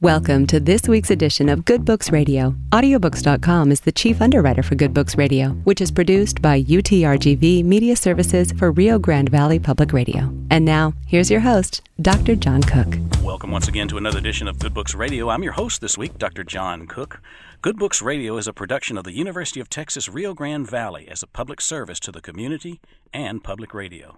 Welcome 0.00 0.46
to 0.46 0.60
this 0.60 0.86
week's 0.86 1.10
edition 1.10 1.48
of 1.48 1.64
Good 1.64 1.84
Books 1.84 2.12
Radio. 2.12 2.54
Audiobooks.com 2.70 3.72
is 3.72 3.80
the 3.80 3.90
chief 3.90 4.22
underwriter 4.22 4.62
for 4.62 4.76
Good 4.76 4.94
Books 4.94 5.18
Radio, 5.18 5.48
which 5.64 5.80
is 5.80 5.90
produced 5.90 6.40
by 6.40 6.62
UTRGV 6.62 7.64
Media 7.64 7.96
Services 7.96 8.52
for 8.52 8.70
Rio 8.70 9.00
Grande 9.00 9.28
Valley 9.28 9.58
Public 9.58 9.92
Radio. 9.92 10.32
And 10.52 10.64
now, 10.64 10.92
here's 11.08 11.32
your 11.32 11.40
host, 11.40 11.82
Dr. 12.00 12.36
John 12.36 12.62
Cook. 12.62 12.96
Welcome 13.24 13.50
once 13.50 13.66
again 13.66 13.88
to 13.88 13.96
another 13.96 14.18
edition 14.18 14.46
of 14.46 14.60
Good 14.60 14.72
Books 14.72 14.94
Radio. 14.94 15.30
I'm 15.30 15.42
your 15.42 15.54
host 15.54 15.80
this 15.80 15.98
week, 15.98 16.16
Dr. 16.16 16.44
John 16.44 16.86
Cook. 16.86 17.20
Good 17.60 17.76
Books 17.76 18.00
Radio 18.00 18.36
is 18.36 18.46
a 18.46 18.52
production 18.52 18.98
of 18.98 19.02
the 19.02 19.10
University 19.10 19.58
of 19.58 19.68
Texas 19.68 20.08
Rio 20.08 20.32
Grande 20.32 20.70
Valley 20.70 21.08
as 21.08 21.24
a 21.24 21.26
public 21.26 21.60
service 21.60 21.98
to 21.98 22.12
the 22.12 22.20
community 22.20 22.80
and 23.12 23.42
public 23.42 23.74
radio. 23.74 24.16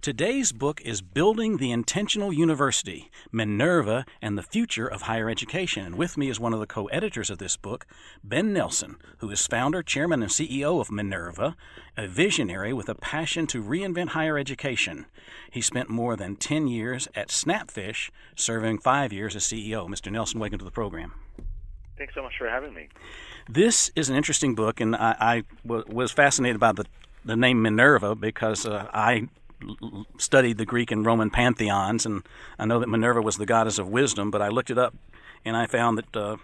Today's 0.00 0.52
book 0.52 0.80
is 0.82 1.00
Building 1.00 1.56
the 1.56 1.72
Intentional 1.72 2.32
University 2.32 3.10
Minerva 3.32 4.04
and 4.20 4.36
the 4.36 4.42
Future 4.42 4.86
of 4.86 5.02
Higher 5.02 5.28
Education. 5.28 5.84
And 5.84 5.96
with 5.96 6.16
me 6.16 6.28
is 6.28 6.38
one 6.38 6.52
of 6.52 6.60
the 6.60 6.66
co 6.66 6.86
editors 6.86 7.30
of 7.30 7.38
this 7.38 7.56
book, 7.56 7.86
Ben 8.22 8.52
Nelson, 8.52 8.96
who 9.18 9.30
is 9.30 9.46
founder, 9.46 9.82
chairman, 9.82 10.22
and 10.22 10.30
CEO 10.30 10.80
of 10.80 10.92
Minerva, 10.92 11.56
a 11.96 12.06
visionary 12.06 12.72
with 12.72 12.88
a 12.88 12.94
passion 12.94 13.46
to 13.48 13.62
reinvent 13.62 14.08
higher 14.08 14.38
education. 14.38 15.06
He 15.50 15.60
spent 15.60 15.88
more 15.88 16.14
than 16.14 16.36
10 16.36 16.68
years 16.68 17.08
at 17.14 17.28
Snapfish, 17.28 18.10
serving 18.36 18.78
five 18.78 19.12
years 19.12 19.34
as 19.34 19.44
CEO. 19.44 19.88
Mr. 19.88 20.12
Nelson, 20.12 20.38
welcome 20.38 20.58
to 20.58 20.64
the 20.64 20.70
program. 20.70 21.14
Thanks 21.98 22.14
so 22.14 22.22
much 22.22 22.34
for 22.38 22.48
having 22.48 22.74
me. 22.74 22.88
This 23.48 23.90
is 23.96 24.10
an 24.10 24.16
interesting 24.16 24.54
book, 24.54 24.80
and 24.80 24.94
I, 24.94 25.16
I 25.18 25.42
w- 25.66 25.84
was 25.88 26.12
fascinated 26.12 26.60
by 26.60 26.72
the, 26.72 26.84
the 27.24 27.36
name 27.36 27.62
Minerva 27.62 28.14
because 28.14 28.66
uh, 28.66 28.88
I 28.92 29.28
studied 30.18 30.58
the 30.58 30.66
Greek 30.66 30.90
and 30.90 31.04
Roman 31.04 31.30
pantheons, 31.30 32.06
and 32.06 32.22
I 32.58 32.66
know 32.66 32.78
that 32.80 32.88
Minerva 32.88 33.20
was 33.20 33.36
the 33.36 33.46
goddess 33.46 33.78
of 33.78 33.88
wisdom, 33.88 34.30
but 34.30 34.42
I 34.42 34.48
looked 34.48 34.70
it 34.70 34.78
up 34.78 34.94
and 35.44 35.56
I 35.56 35.66
found 35.66 35.98
that 35.98 36.16
uh, 36.16 36.36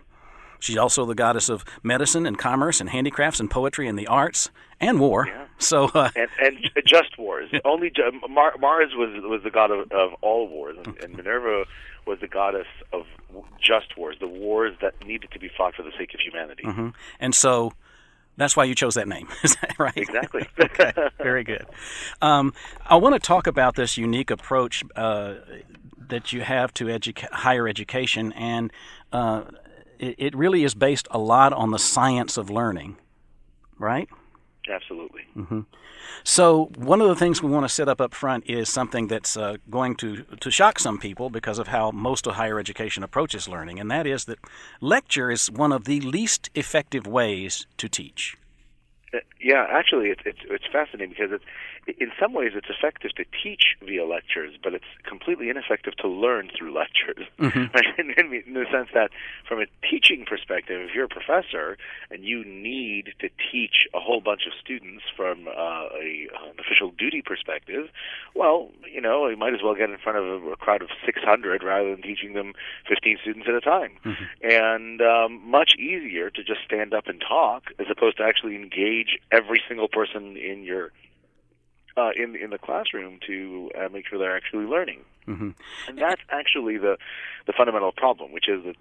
she's 0.61 0.77
also 0.77 1.05
the 1.05 1.15
goddess 1.15 1.49
of 1.49 1.65
medicine 1.83 2.25
and 2.25 2.39
commerce 2.39 2.81
and 2.81 2.89
handicrafts 2.89 3.41
and 3.41 3.51
poetry 3.51 3.89
and 3.89 3.99
the 3.99 4.07
arts 4.07 4.51
and 4.81 5.01
war. 5.01 5.27
Yeah. 5.27 5.47
So 5.59 5.91
uh, 5.95 6.11
and, 6.17 6.29
and 6.41 6.57
just 6.87 7.19
wars. 7.19 7.51
Only 7.65 7.93
Mar- 8.29 8.57
Mars 8.59 8.93
was 8.95 9.11
was 9.25 9.43
the 9.43 9.51
god 9.51 9.71
of, 9.71 9.91
of 9.93 10.13
all 10.23 10.49
wars, 10.49 10.77
and, 10.85 10.97
and 10.99 11.17
Minerva 11.17 11.65
was 12.07 12.19
the 12.21 12.29
goddess 12.29 12.67
of 12.93 13.07
just 13.61 13.97
wars, 13.97 14.17
the 14.19 14.27
wars 14.27 14.77
that 14.81 14.95
needed 15.07 15.31
to 15.31 15.39
be 15.39 15.49
fought 15.57 15.75
for 15.75 15.83
the 15.83 15.93
sake 15.97 16.15
of 16.15 16.21
humanity. 16.21 16.65
Mm-hmm. 16.65 16.89
And 17.21 17.35
so 17.35 17.73
that's 18.37 18.57
why 18.57 18.65
you 18.65 18.75
chose 18.75 18.95
that 18.95 19.09
name, 19.09 19.29
is 19.43 19.57
that 19.57 19.79
right? 19.79 19.97
Exactly. 19.97 20.49
okay, 20.61 20.93
very 21.19 21.45
good. 21.45 21.67
Um, 22.21 22.55
I 22.87 22.97
want 22.97 23.15
to 23.15 23.21
talk 23.21 23.47
about 23.47 23.77
this 23.77 23.97
unique 23.97 24.31
approach 24.31 24.83
uh, 24.97 25.35
that 26.09 26.33
you 26.33 26.43
have 26.43 26.73
to 26.75 26.87
educa- 26.87 27.31
higher 27.31 27.69
education, 27.69 28.33
and 28.33 28.73
uh, 29.13 29.45
it, 29.99 30.15
it, 30.19 30.35
really 30.35 30.65
is 30.65 30.75
based 30.75 31.07
a 31.11 31.19
lot 31.19 31.53
on 31.53 31.71
the 31.71 31.79
science 31.79 32.37
of 32.37 32.51
learning, 32.51 32.97
right? 33.79 34.09
Absolutely. 34.69 35.23
Mm-hmm. 35.37 35.61
So 36.25 36.71
one 36.77 37.01
of 37.01 37.09
the 37.09 37.17
things 37.17 37.43
we 37.43 37.51
want 37.51 37.65
to 37.65 37.69
set 37.69 37.89
up 37.89 38.01
up 38.01 38.15
front 38.15 38.49
is 38.49 38.69
something 38.69 39.09
that's 39.09 39.37
uh, 39.37 39.57
going 39.69 39.97
to 39.97 40.23
to 40.41 40.51
shock 40.51 40.79
some 40.79 40.99
people 40.99 41.31
because 41.31 41.59
of 41.59 41.69
how 41.69 41.91
most 41.91 42.27
of 42.27 42.35
higher 42.35 42.61
education 42.61 43.03
approaches 43.03 43.49
learning, 43.49 43.81
and 43.81 43.91
that 43.91 44.07
is 44.07 44.27
that 44.27 44.39
lecture 44.81 45.31
is 45.31 45.51
one 45.51 45.73
of 45.73 45.85
the 45.85 46.01
least 46.01 46.51
effective 46.55 47.07
ways 47.07 47.67
to 47.77 47.89
teach. 47.89 48.37
Yeah, 49.43 49.67
actually, 49.69 50.09
it's 50.09 50.23
it's 50.25 50.39
it's 50.49 50.65
fascinating 50.71 51.11
because 51.11 51.33
it's 51.33 51.45
in 51.99 52.13
some 52.21 52.33
ways 52.33 52.53
it's 52.55 52.69
effective 52.71 53.13
to 53.17 53.25
teach 53.43 53.77
via 53.85 54.07
lectures, 54.07 54.55
but 54.63 54.73
it's 54.73 54.85
completely 55.05 55.49
ineffective 55.49 55.97
to 55.97 56.09
learn 56.09 56.49
through 56.57 56.73
lectures. 56.83 57.27
Mm-hmm. 57.39 57.75
Right? 57.75 57.85
In, 58.47 58.55
the 58.55 58.67
sense 58.71 58.89
that, 58.95 59.11
from 59.49 59.61
a 59.61 59.67
teaching 59.89 60.25
perspective, 60.29 60.81
if 60.81 60.95
you're 60.95 61.07
a 61.07 61.09
professor 61.09 61.77
and 62.11 62.25
you 62.25 62.45
need 62.45 63.15
to 63.19 63.29
teach 63.51 63.89
a 63.95 64.01
whole 64.01 64.21
bunch 64.21 64.43
of 64.47 64.53
students 64.63 65.03
from 65.17 65.49
uh, 65.49 65.51
a, 65.51 66.29
an 66.31 66.59
official 66.59 66.93
duty 66.97 67.23
perspective, 67.25 67.89
well, 68.35 68.69
you 68.93 69.01
know, 69.01 69.27
you 69.27 69.37
might 69.37 69.55
as 69.55 69.61
well 69.63 69.75
get 69.75 69.91
in 69.91 69.99
front 69.99 70.19
of 70.19 70.25
a, 70.25 70.51
a 70.53 70.57
crowd 70.57 70.83
of 70.83 70.89
600 71.05 71.63
rather 71.63 71.91
than 71.91 72.03
teaching 72.03 72.35
them 72.35 72.53
15 72.89 73.19
students 73.23 73.49
at 73.49 73.55
a 73.55 73.61
time. 73.61 73.93
Mm-hmm. 74.05 74.25
And 74.43 75.03
um, 75.03 75.51
much 75.51 75.75
easier 75.79 76.31
to 76.31 76.45
just 76.45 76.61
stand 76.65 76.95
up 76.95 77.09
and 77.09 77.21
talk 77.21 77.65
as 77.79 77.87
opposed 77.91 78.19
to 78.19 78.23
actually 78.23 78.55
engage 78.55 79.19
every 79.33 79.61
single 79.67 79.89
person 79.89 80.37
in 80.37 80.63
your 80.63 80.93
uh, 81.97 82.11
in 82.15 82.37
in 82.37 82.51
the 82.51 82.59
classroom 82.59 83.19
to 83.27 83.71
uh, 83.79 83.89
make 83.89 84.07
sure 84.07 84.19
they're 84.19 84.37
actually 84.37 84.67
learning. 84.67 85.01
Mm-hmm. 85.27 85.51
And 85.89 85.99
that's 85.99 86.23
actually 86.31 86.79
the 86.79 86.97
the 87.47 87.53
fundamental 87.53 87.93
problem, 87.93 88.33
which 88.33 88.49
is 88.49 88.63
that 88.65 88.77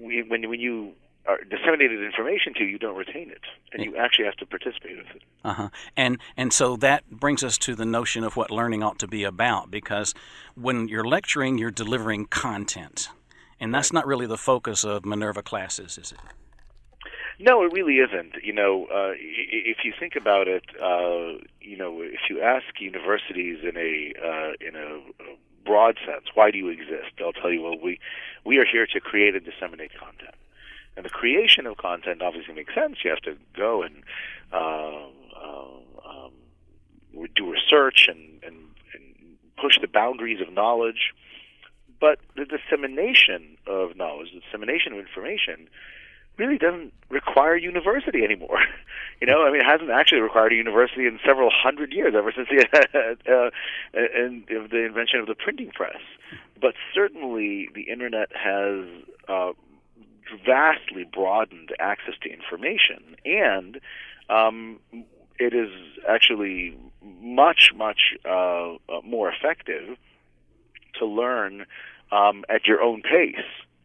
when 0.00 0.48
when 0.48 0.60
you 0.60 0.92
are 1.24 1.38
disseminated 1.44 2.02
information 2.02 2.52
to 2.54 2.64
you, 2.64 2.78
don't 2.78 2.96
retain 2.96 3.30
it, 3.30 3.42
and 3.72 3.84
you 3.84 3.96
actually 3.96 4.24
have 4.24 4.34
to 4.34 4.46
participate 4.46 4.96
with 4.96 5.06
it. 5.14 5.22
Uh 5.44 5.54
huh. 5.54 5.68
And 5.96 6.18
and 6.36 6.52
so 6.52 6.76
that 6.76 7.08
brings 7.10 7.44
us 7.44 7.56
to 7.58 7.76
the 7.76 7.84
notion 7.84 8.24
of 8.24 8.36
what 8.36 8.50
learning 8.50 8.82
ought 8.82 8.98
to 8.98 9.06
be 9.06 9.22
about, 9.22 9.70
because 9.70 10.14
when 10.56 10.88
you're 10.88 11.04
lecturing, 11.04 11.58
you're 11.58 11.70
delivering 11.70 12.26
content, 12.26 13.08
and 13.60 13.72
that's 13.72 13.92
not 13.92 14.04
really 14.06 14.26
the 14.26 14.36
focus 14.36 14.84
of 14.84 15.04
Minerva 15.04 15.42
classes, 15.42 15.96
is 15.96 16.12
it? 16.12 16.18
No, 17.38 17.62
it 17.64 17.72
really 17.72 17.96
isn't. 17.96 18.42
You 18.42 18.52
know, 18.52 18.86
uh, 18.86 19.12
if 19.16 19.78
you 19.84 19.92
think 19.98 20.16
about 20.16 20.48
it, 20.48 20.64
uh, 20.80 21.42
you 21.60 21.76
know, 21.76 22.00
if 22.02 22.20
you 22.30 22.40
ask 22.40 22.64
universities 22.80 23.58
in 23.62 23.76
a 23.76 24.12
uh, 24.22 24.52
in 24.60 24.76
a 24.76 25.00
broad 25.64 25.96
sense, 26.06 26.26
why 26.34 26.50
do 26.50 26.58
you 26.58 26.68
exist? 26.68 27.12
They'll 27.18 27.32
tell 27.32 27.50
you, 27.50 27.62
well, 27.62 27.78
we 27.78 27.98
we 28.44 28.58
are 28.58 28.64
here 28.64 28.86
to 28.86 29.00
create 29.00 29.34
and 29.34 29.44
disseminate 29.44 29.92
content. 29.98 30.34
And 30.96 31.04
the 31.04 31.10
creation 31.10 31.66
of 31.66 31.78
content 31.78 32.22
obviously 32.22 32.54
makes 32.54 32.74
sense. 32.74 32.98
You 33.02 33.10
have 33.10 33.20
to 33.20 33.36
go 33.56 33.82
and 33.82 34.02
uh, 34.52 35.06
uh, 35.36 35.66
um, 36.04 36.32
do 37.34 37.50
research 37.50 38.08
and, 38.08 38.42
and, 38.44 38.56
and 38.94 39.38
push 39.56 39.78
the 39.80 39.88
boundaries 39.88 40.40
of 40.40 40.52
knowledge. 40.52 41.14
But 41.98 42.18
the 42.36 42.44
dissemination 42.44 43.56
of 43.66 43.96
knowledge, 43.96 44.32
the 44.34 44.40
dissemination 44.40 44.92
of 44.92 44.98
information, 44.98 45.68
really 46.36 46.58
doesn't 46.58 46.92
require 47.10 47.56
university 47.56 48.24
anymore. 48.24 48.58
you 49.20 49.26
know, 49.26 49.44
I 49.46 49.50
mean, 49.50 49.60
it 49.60 49.66
hasn't 49.66 49.90
actually 49.90 50.20
required 50.20 50.52
a 50.52 50.56
university 50.56 51.06
in 51.06 51.18
several 51.24 51.50
hundred 51.50 51.92
years, 51.92 52.14
ever 52.16 52.32
since 52.34 52.48
the 52.48 52.66
uh, 53.28 53.50
and 53.94 54.44
the 54.46 54.84
invention 54.84 55.20
of 55.20 55.26
the 55.26 55.34
printing 55.34 55.70
press. 55.70 56.00
But 56.60 56.74
certainly, 56.94 57.68
the 57.74 57.82
internet 57.82 58.30
has 58.34 58.86
uh, 59.28 59.52
vastly 60.46 61.04
broadened 61.04 61.70
access 61.78 62.14
to 62.22 62.32
information, 62.32 63.16
and 63.24 63.80
um, 64.28 64.78
it 65.38 65.54
is 65.54 65.70
actually 66.08 66.76
much, 67.20 67.72
much 67.74 68.14
uh, 68.24 68.74
more 69.04 69.30
effective 69.30 69.96
to 70.98 71.06
learn 71.06 71.66
um, 72.10 72.44
at 72.48 72.66
your 72.66 72.80
own 72.82 73.02
pace 73.02 73.44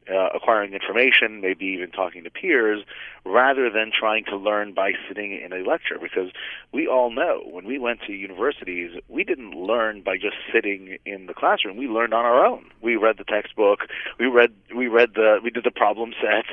uh, 0.10 0.30
acquiring 0.34 0.74
information, 0.74 1.42
maybe 1.42 1.66
even 1.66 1.92
talking 1.92 2.24
to 2.24 2.30
peers, 2.30 2.84
rather 3.26 3.70
than 3.70 3.92
trying 3.98 4.24
to 4.26 4.36
learn 4.36 4.74
by 4.74 4.94
sitting 5.08 5.40
in 5.40 5.54
a 5.54 5.68
lecture. 5.68 5.98
Because 6.02 6.32
we 6.72 6.88
all 6.88 7.12
know 7.12 7.42
when 7.46 7.66
we 7.66 7.78
went 7.78 8.02
to 8.08 8.14
universities, 8.14 8.92
we 9.08 9.24
didn't 9.24 9.52
learn 9.52 10.02
by 10.02 10.18
just 10.18 10.36
sitting 10.54 10.98
in 11.06 11.26
the 11.26 11.34
classroom. 11.34 11.78
We 11.78 11.88
learned 11.88 12.14
on 12.14 12.26
our 12.26 12.46
own. 12.46 12.66
We 12.82 12.96
read 12.96 13.18
the 13.18 13.24
textbook. 13.24 13.82
We 14.20 14.28
read. 14.28 14.54
We 14.76 14.88
read 14.88 15.14
the. 15.16 15.40
We 15.44 15.50
did 15.50 15.64
the 15.64 15.72
problem 15.72 16.14
sets. 16.22 16.50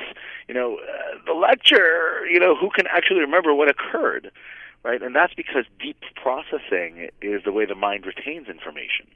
You 0.47 0.53
know, 0.53 0.77
uh, 0.77 1.17
the 1.25 1.33
lecture. 1.33 2.25
You 2.29 2.39
know, 2.39 2.55
who 2.55 2.69
can 2.69 2.87
actually 2.87 3.21
remember 3.21 3.53
what 3.53 3.69
occurred, 3.69 4.31
right? 4.83 5.01
And 5.01 5.15
that's 5.15 5.33
because 5.33 5.65
deep 5.79 5.97
processing 6.15 7.09
is 7.21 7.43
the 7.43 7.51
way 7.51 7.65
the 7.65 7.75
mind 7.75 8.05
retains 8.05 8.47
information. 8.47 9.07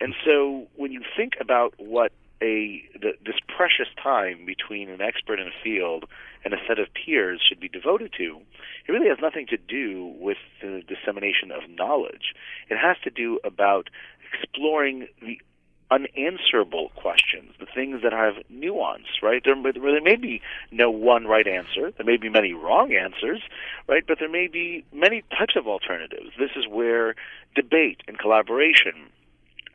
And 0.00 0.14
so 0.24 0.66
when 0.76 0.92
you 0.92 1.02
think 1.16 1.34
about 1.40 1.74
what 1.78 2.12
a 2.42 2.82
the, 2.94 3.12
this 3.24 3.36
precious 3.54 3.88
time 4.02 4.44
between 4.44 4.90
an 4.90 5.00
expert 5.00 5.40
in 5.40 5.46
a 5.48 5.62
field 5.62 6.04
and 6.44 6.54
a 6.54 6.58
set 6.68 6.78
of 6.78 6.88
peers 6.92 7.40
should 7.46 7.60
be 7.60 7.68
devoted 7.68 8.12
to, 8.18 8.40
it 8.86 8.92
really 8.92 9.08
has 9.08 9.18
nothing 9.20 9.46
to 9.48 9.56
do 9.56 10.14
with 10.18 10.38
the 10.60 10.82
dissemination 10.86 11.50
of 11.50 11.68
knowledge. 11.70 12.34
It 12.68 12.76
has 12.76 12.96
to 13.04 13.10
do 13.10 13.40
about 13.44 13.88
exploring 14.32 15.08
the 15.20 15.40
unanswerable 15.90 16.90
questions, 16.96 17.52
the 17.60 17.66
things 17.66 18.02
that 18.02 18.12
have 18.12 18.34
nuance, 18.48 19.06
right? 19.22 19.42
There, 19.44 19.54
there 19.72 20.02
may 20.02 20.16
be 20.16 20.42
no 20.72 20.90
one 20.90 21.26
right 21.26 21.46
answer. 21.46 21.92
There 21.96 22.06
may 22.06 22.16
be 22.16 22.28
many 22.28 22.52
wrong 22.52 22.92
answers, 22.92 23.40
right? 23.88 24.02
But 24.06 24.18
there 24.18 24.30
may 24.30 24.48
be 24.48 24.84
many 24.92 25.22
types 25.30 25.54
of 25.56 25.68
alternatives. 25.68 26.30
This 26.38 26.50
is 26.56 26.66
where 26.68 27.14
debate 27.54 28.00
and 28.08 28.18
collaboration 28.18 29.10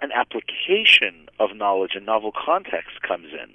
an 0.02 0.12
application 0.12 1.30
of 1.40 1.56
knowledge 1.56 1.92
and 1.96 2.06
novel 2.06 2.32
context 2.32 3.02
comes 3.02 3.28
in. 3.34 3.52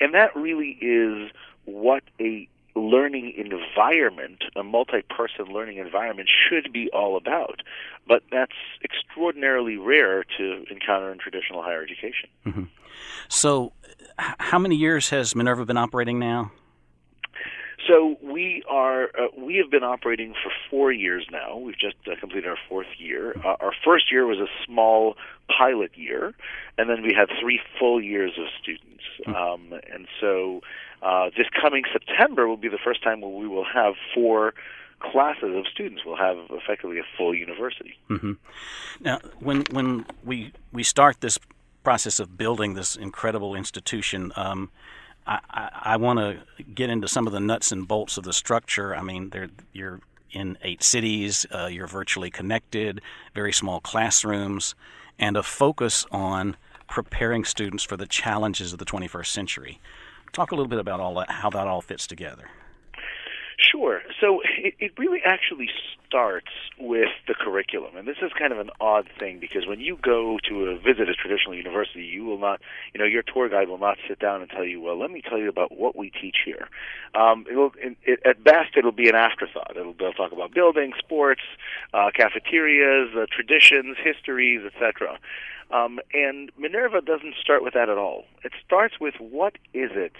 And 0.00 0.14
that 0.14 0.34
really 0.34 0.78
is 0.80 1.30
what 1.64 2.02
a 2.20 2.48
learning 2.74 3.34
environment, 3.36 4.44
a 4.56 4.62
multi 4.62 5.02
person 5.02 5.46
learning 5.52 5.78
environment, 5.78 6.28
should 6.28 6.72
be 6.72 6.90
all 6.92 7.16
about. 7.16 7.60
But 8.06 8.22
that's 8.30 8.52
extraordinarily 8.82 9.76
rare 9.76 10.24
to 10.38 10.64
encounter 10.70 11.12
in 11.12 11.18
traditional 11.18 11.62
higher 11.62 11.82
education. 11.82 12.28
Mm-hmm. 12.44 12.64
So, 13.28 13.72
how 14.18 14.58
many 14.58 14.76
years 14.76 15.10
has 15.10 15.34
Minerva 15.34 15.64
been 15.64 15.76
operating 15.76 16.18
now? 16.18 16.52
So 17.86 18.16
we 18.22 18.62
are 18.68 19.04
uh, 19.04 19.28
we 19.36 19.56
have 19.56 19.70
been 19.70 19.84
operating 19.84 20.32
for 20.32 20.50
four 20.70 20.92
years 20.92 21.26
now. 21.30 21.56
We've 21.56 21.78
just 21.78 21.96
uh, 22.06 22.18
completed 22.18 22.48
our 22.48 22.58
fourth 22.68 22.86
year. 22.98 23.34
Uh, 23.44 23.56
our 23.60 23.72
first 23.84 24.10
year 24.10 24.26
was 24.26 24.38
a 24.38 24.48
small 24.64 25.16
pilot 25.56 25.90
year, 25.96 26.34
and 26.78 26.88
then 26.88 27.02
we 27.02 27.14
had 27.14 27.28
three 27.40 27.60
full 27.78 28.00
years 28.00 28.32
of 28.38 28.46
students. 28.62 29.02
Hmm. 29.24 29.34
Um, 29.34 29.72
and 29.92 30.06
so 30.20 30.60
uh, 31.02 31.30
this 31.36 31.46
coming 31.60 31.84
September 31.92 32.48
will 32.48 32.56
be 32.56 32.68
the 32.68 32.78
first 32.82 33.02
time 33.02 33.20
where 33.20 33.30
we 33.30 33.46
will 33.46 33.66
have 33.66 33.94
four 34.14 34.54
classes 35.00 35.54
of 35.54 35.66
students. 35.66 36.02
We'll 36.04 36.16
have 36.16 36.38
effectively 36.50 36.98
a 36.98 37.04
full 37.16 37.34
university. 37.34 37.98
Mm-hmm. 38.08 38.32
Now, 39.00 39.18
when 39.40 39.64
when 39.70 40.06
we 40.24 40.52
we 40.72 40.82
start 40.82 41.20
this 41.20 41.38
process 41.82 42.18
of 42.18 42.36
building 42.36 42.74
this 42.74 42.96
incredible 42.96 43.54
institution. 43.54 44.32
Um, 44.34 44.70
I, 45.26 45.70
I, 45.84 45.96
want 45.96 46.18
to 46.18 46.62
get 46.62 46.90
into 46.90 47.08
some 47.08 47.26
of 47.26 47.32
the 47.32 47.40
nuts 47.40 47.72
and 47.72 47.88
bolts 47.88 48.18
of 48.18 48.24
the 48.24 48.32
structure. 48.32 48.94
I 48.94 49.02
mean, 49.02 49.32
you're 49.72 50.00
in 50.30 50.58
eight 50.62 50.82
cities, 50.82 51.46
uh, 51.50 51.66
you're 51.66 51.86
virtually 51.86 52.30
connected, 52.30 53.00
very 53.34 53.52
small 53.52 53.80
classrooms, 53.80 54.74
and 55.18 55.36
a 55.36 55.42
focus 55.42 56.04
on 56.10 56.56
preparing 56.88 57.44
students 57.44 57.84
for 57.84 57.96
the 57.96 58.06
challenges 58.06 58.72
of 58.72 58.78
the 58.78 58.84
21st 58.84 59.26
century. 59.26 59.80
Talk 60.32 60.50
a 60.50 60.54
little 60.54 60.68
bit 60.68 60.78
about 60.78 61.00
all 61.00 61.14
that, 61.14 61.30
how 61.30 61.50
that 61.50 61.66
all 61.66 61.80
fits 61.80 62.06
together. 62.06 62.50
Sure. 63.58 64.02
So 64.20 64.40
it, 64.58 64.74
it 64.78 64.92
really 64.98 65.20
actually 65.24 65.68
starts 66.06 66.50
with 66.78 67.10
the 67.26 67.34
curriculum, 67.34 67.96
and 67.96 68.06
this 68.06 68.16
is 68.22 68.32
kind 68.38 68.52
of 68.52 68.58
an 68.58 68.70
odd 68.80 69.08
thing 69.18 69.38
because 69.38 69.66
when 69.66 69.80
you 69.80 69.98
go 70.02 70.38
to 70.48 70.64
a 70.66 70.78
visit 70.78 71.08
a 71.08 71.14
traditional 71.14 71.54
university, 71.54 72.02
you 72.02 72.24
will 72.24 72.38
not, 72.38 72.60
you 72.92 73.00
know, 73.00 73.06
your 73.06 73.22
tour 73.22 73.48
guide 73.48 73.68
will 73.68 73.78
not 73.78 73.96
sit 74.08 74.18
down 74.18 74.40
and 74.40 74.50
tell 74.50 74.64
you, 74.64 74.80
well, 74.80 74.98
let 74.98 75.10
me 75.10 75.22
tell 75.22 75.38
you 75.38 75.48
about 75.48 75.76
what 75.76 75.96
we 75.96 76.10
teach 76.10 76.38
here. 76.44 76.68
Um, 77.14 77.44
it 77.50 77.56
will, 77.56 77.72
it, 77.78 78.20
at 78.24 78.42
best, 78.42 78.76
it'll 78.76 78.92
be 78.92 79.08
an 79.08 79.14
afterthought. 79.14 79.76
It'll 79.76 79.94
they'll 79.94 80.12
talk 80.12 80.32
about 80.32 80.52
buildings, 80.52 80.94
sports, 80.98 81.42
uh, 81.92 82.10
cafeterias, 82.14 83.14
uh, 83.16 83.26
traditions, 83.30 83.96
histories, 84.02 84.62
etc. 84.64 85.18
Um, 85.70 85.98
and 86.12 86.50
Minerva 86.58 87.00
doesn't 87.00 87.34
start 87.40 87.62
with 87.62 87.74
that 87.74 87.88
at 87.88 87.98
all. 87.98 88.24
It 88.44 88.52
starts 88.64 89.00
with 89.00 89.14
what 89.18 89.54
is 89.72 89.90
it 89.94 90.12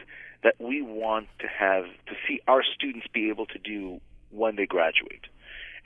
that 0.45 0.55
we 0.61 0.83
want 0.83 1.27
to 1.41 1.49
have 1.49 1.85
to 2.07 2.15
see 2.29 2.41
our 2.47 2.63
students 2.63 3.07
be 3.13 3.31
able 3.31 3.47
to 3.47 3.59
do 3.59 4.01
when 4.31 4.57
they 4.57 4.67
graduate. 4.67 5.25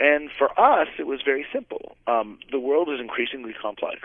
And 0.01 0.31
for 0.37 0.51
us, 0.61 0.89
it 0.99 1.07
was 1.07 1.21
very 1.25 1.47
simple. 1.53 1.97
Um, 2.07 2.39
the 2.51 2.59
world 2.59 2.89
is 2.91 3.01
increasingly 3.01 3.55
complex, 3.55 4.01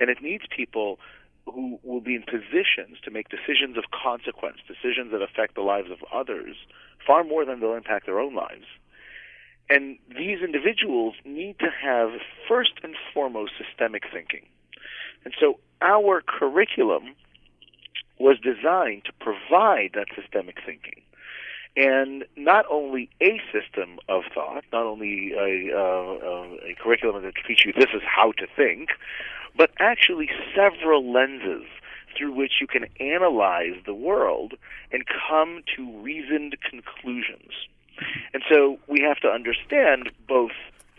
and 0.00 0.10
it 0.10 0.18
needs 0.22 0.44
people 0.54 0.98
who 1.46 1.78
will 1.82 2.00
be 2.00 2.14
in 2.14 2.22
positions 2.22 2.98
to 3.04 3.10
make 3.10 3.28
decisions 3.28 3.76
of 3.76 3.84
consequence, 3.90 4.58
decisions 4.66 5.12
that 5.12 5.22
affect 5.22 5.54
the 5.54 5.62
lives 5.62 5.90
of 5.90 5.98
others 6.12 6.56
far 7.06 7.24
more 7.24 7.44
than 7.44 7.60
they'll 7.60 7.74
impact 7.74 8.06
their 8.06 8.20
own 8.20 8.34
lives. 8.34 8.66
And 9.68 9.98
these 10.08 10.42
individuals 10.42 11.14
need 11.24 11.58
to 11.60 11.70
have, 11.82 12.10
first 12.48 12.72
and 12.82 12.94
foremost, 13.14 13.52
systemic 13.56 14.02
thinking. 14.12 14.46
And 15.24 15.32
so 15.38 15.60
our 15.80 16.22
curriculum 16.26 17.14
was 18.20 18.36
designed 18.38 19.04
to 19.06 19.12
provide 19.18 19.92
that 19.94 20.06
systemic 20.14 20.58
thinking. 20.64 21.02
And 21.76 22.24
not 22.36 22.66
only 22.70 23.08
a 23.20 23.40
system 23.52 23.98
of 24.08 24.24
thought, 24.34 24.64
not 24.72 24.84
only 24.84 25.32
a, 25.32 25.74
uh, 25.74 26.68
a 26.68 26.74
curriculum 26.80 27.22
that 27.22 27.34
teaches 27.46 27.64
you 27.64 27.72
this 27.72 27.90
is 27.94 28.02
how 28.04 28.32
to 28.32 28.46
think, 28.56 28.90
but 29.56 29.70
actually 29.78 30.28
several 30.54 31.10
lenses 31.10 31.66
through 32.16 32.32
which 32.32 32.54
you 32.60 32.66
can 32.66 32.86
analyze 32.98 33.76
the 33.86 33.94
world 33.94 34.54
and 34.92 35.04
come 35.28 35.62
to 35.76 36.00
reasoned 36.00 36.56
conclusions. 36.68 37.52
And 38.34 38.42
so 38.50 38.78
we 38.86 39.00
have 39.02 39.18
to 39.20 39.28
understand 39.28 40.10
both 40.28 40.52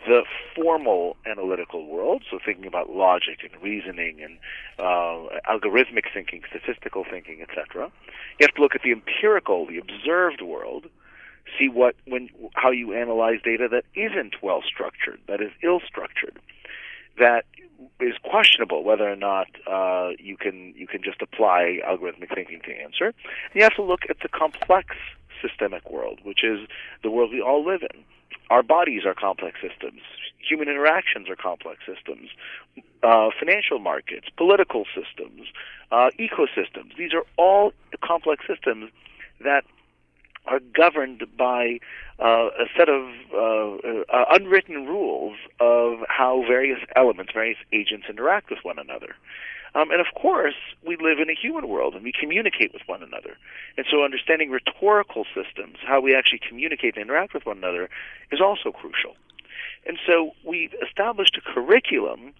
the 0.06 0.22
formal 0.54 1.16
analytical 1.26 1.86
world, 1.86 2.22
so 2.30 2.38
thinking 2.44 2.66
about 2.66 2.90
logic 2.90 3.40
and 3.42 3.62
reasoning 3.62 4.20
and 4.22 4.38
uh, 4.78 5.38
algorithmic 5.48 6.04
thinking, 6.12 6.42
statistical 6.48 7.04
thinking, 7.08 7.40
etc. 7.42 7.90
You 8.38 8.46
have 8.46 8.54
to 8.54 8.62
look 8.62 8.74
at 8.74 8.82
the 8.82 8.92
empirical, 8.92 9.66
the 9.66 9.78
observed 9.78 10.42
world, 10.42 10.86
see 11.58 11.68
what 11.68 11.94
when 12.06 12.28
how 12.54 12.70
you 12.70 12.94
analyze 12.94 13.40
data 13.44 13.68
that 13.70 13.84
isn't 13.94 14.42
well 14.42 14.62
structured, 14.66 15.20
that 15.28 15.40
is 15.40 15.50
ill 15.62 15.80
structured, 15.86 16.38
that 17.18 17.44
is 18.00 18.14
questionable 18.22 18.84
whether 18.84 19.10
or 19.10 19.16
not 19.16 19.48
uh, 19.70 20.10
you 20.18 20.36
can 20.36 20.74
you 20.76 20.86
can 20.86 21.02
just 21.02 21.20
apply 21.22 21.78
algorithmic 21.86 22.34
thinking 22.34 22.60
to 22.64 22.72
answer. 22.72 23.06
And 23.06 23.54
you 23.54 23.62
have 23.62 23.74
to 23.76 23.82
look 23.82 24.02
at 24.08 24.18
the 24.20 24.28
complex 24.28 24.96
systemic 25.40 25.90
world, 25.90 26.20
which 26.22 26.44
is 26.44 26.60
the 27.02 27.10
world 27.10 27.30
we 27.30 27.40
all 27.40 27.64
live 27.64 27.82
in 27.82 28.04
our 28.50 28.62
bodies 28.62 29.02
are 29.04 29.14
complex 29.14 29.58
systems. 29.60 30.00
Human 30.38 30.68
interactions 30.68 31.28
are 31.28 31.36
complex 31.36 31.80
systems. 31.86 32.30
Uh, 33.02 33.30
financial 33.38 33.78
markets, 33.78 34.28
political 34.36 34.84
systems, 34.94 35.48
uh, 35.90 36.10
ecosystems. 36.18 36.96
These 36.96 37.12
are 37.14 37.24
all 37.36 37.72
complex 38.02 38.44
systems 38.46 38.90
that 39.40 39.64
are 40.46 40.60
governed 40.74 41.24
by 41.36 41.78
uh, 42.18 42.48
a 42.58 42.66
set 42.76 42.88
of 42.88 43.08
uh, 43.32 43.88
uh, 44.12 44.24
unwritten 44.30 44.86
rules 44.86 45.36
of 45.60 46.00
how 46.08 46.42
various 46.46 46.80
elements, 46.96 47.32
various 47.32 47.58
agents 47.72 48.06
interact 48.08 48.50
with 48.50 48.58
one 48.62 48.78
another. 48.78 49.14
Um, 49.74 49.90
and 49.90 50.00
of 50.00 50.08
course, 50.14 50.54
we 50.86 50.96
live 50.96 51.18
in 51.18 51.30
a 51.30 51.34
human 51.34 51.68
world 51.68 51.94
and 51.94 52.04
we 52.04 52.12
communicate 52.12 52.72
with 52.72 52.82
one 52.86 53.02
another. 53.02 53.36
And 53.76 53.86
so 53.90 54.04
understanding 54.04 54.50
rhetorical 54.50 55.24
systems, 55.34 55.78
how 55.86 56.00
we 56.00 56.14
actually 56.14 56.40
communicate 56.46 56.96
and 56.96 57.02
interact 57.02 57.32
with 57.32 57.46
one 57.46 57.58
another, 57.58 57.88
is 58.30 58.40
also 58.40 58.70
crucial. 58.70 59.16
And 59.86 59.98
so 60.06 60.32
we've 60.44 60.74
established 60.86 61.38
a 61.38 61.40
curriculum 61.40 62.34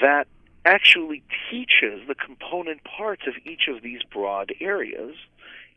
that 0.00 0.26
actually 0.64 1.22
teaches 1.50 2.06
the 2.06 2.14
component 2.14 2.82
parts 2.84 3.22
of 3.26 3.34
each 3.44 3.68
of 3.68 3.82
these 3.82 4.00
broad 4.12 4.52
areas 4.60 5.14